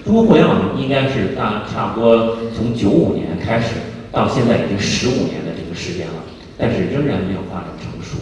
[0.03, 3.75] 中国互联网应该是大差不多从九五年开始
[4.11, 6.23] 到现在已经十五年的这个时间了，
[6.57, 8.17] 但是仍然没有发展成熟，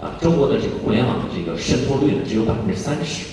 [0.00, 3.24] 啊，中国的这个互联网的这个渗透率呢只有百分之三十，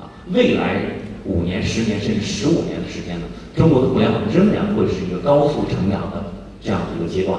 [0.00, 0.80] 啊，未来
[1.26, 6.24] 五年、十年甚至十五年的时间呢，中国的互联网仍然会是一个高速成长的。
[6.64, 7.38] 这样的一个阶段，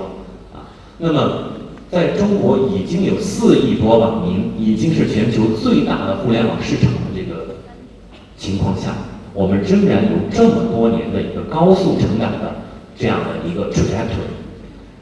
[0.53, 0.69] 啊，
[0.99, 1.53] 那么
[1.89, 7.55] 在中国已经有四亿多网民，已经是全球最大的互联网市场的这个
[8.38, 8.95] 情况下，
[9.34, 12.61] 我们仍然有这么多年的一个高速成长的
[12.95, 14.30] 这样的一个 trader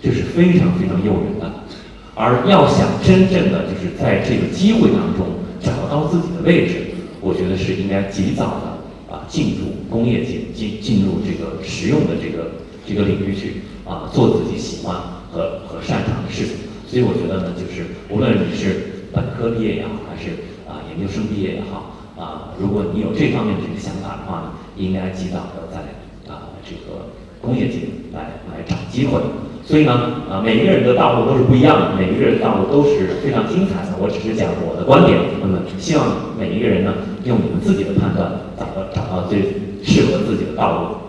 [0.01, 1.51] 这是非常非常诱人的。
[2.15, 5.25] 而要想真正的就是在这个机会当中
[5.59, 6.75] 找到自己的位置，
[7.19, 12.51] 我觉得是应该及早的啊进入工业界，进进入这个实用的这个
[12.87, 13.63] 这个领域去。
[13.85, 14.95] 啊，做自己喜欢
[15.31, 16.55] 和和擅长的事情，
[16.87, 20.31] 所以我觉得呢，就是无论你是本科毕业也好，还是
[20.67, 25.79] 啊研究生毕业也好，啊，如果你有这方面的这个想法的话呢，应该及早的在
[26.31, 27.11] 啊这个
[27.41, 27.79] 工业界
[28.13, 29.19] 来来找机会。
[29.65, 29.93] 所以呢，
[30.29, 33.95] 啊，每一个人的道路都是不一样的，每一个人的道路都是非常精彩的。
[33.97, 39.39] 我只是讲我的观点，那么希望每一个人呢，用你们自己的判断，找到找到最
[39.81, 41.03] 适合自己的道路。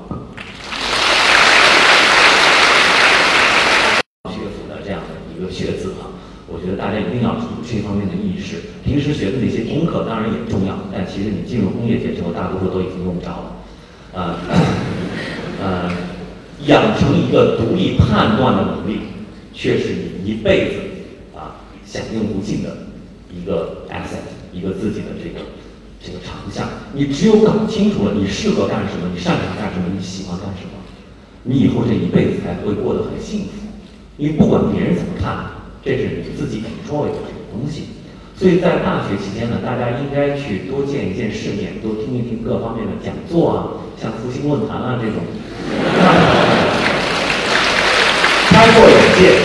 [4.30, 6.14] 学府的这样的一个学子啊，
[6.46, 8.56] 我觉得大家一定要有这方面的意识。
[8.84, 13.56] 平时学的那些功课当然也重要，但其实你进入工业界之后，大多数都已经用不着了。
[14.12, 14.36] 呃，
[15.60, 15.90] 呃，
[16.66, 19.00] 养成一个独立判断的能力，
[19.52, 20.74] 却是你一辈子
[21.36, 22.86] 啊享用不尽的
[23.28, 24.22] 一个 asset，
[24.52, 25.46] 一个自己的这个
[26.00, 26.68] 这个长项。
[26.92, 30.78] 你只有搞清楚了你适合干什么，你擅长干什么，你喜欢干什么，
[31.42, 33.50] 你以后这一辈子才会过得很幸福。
[34.16, 35.46] 因为不管别人怎么看，
[35.84, 37.84] 这是你自己 control 的这个东西。
[38.36, 43.56] 所以在大学期间呢，大家应该去多见一见世面，多听一听各方面的讲座啊，
[44.00, 45.22] 像复兴论坛啊这种，
[48.48, 49.38] 开阔眼界，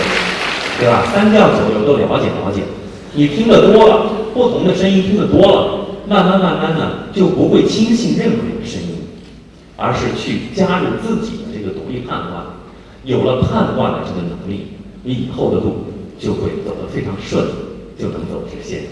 [0.80, 1.06] 对吧？
[1.14, 2.62] 三教九流都了解了解。
[3.12, 9.06] 你听得多了，不同的声音听得多了，慢慢慢慢呢，就不会轻信任何一个声音，
[9.76, 12.44] 而是去加入自己的这个独立判断。
[13.04, 14.72] 有了判断的这个能力，
[15.04, 15.84] 你以后的路
[16.20, 17.48] 就会走得非常顺，
[17.98, 18.82] 就能走直线。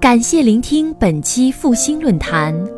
[0.00, 2.77] 感谢聆听本期复兴论坛。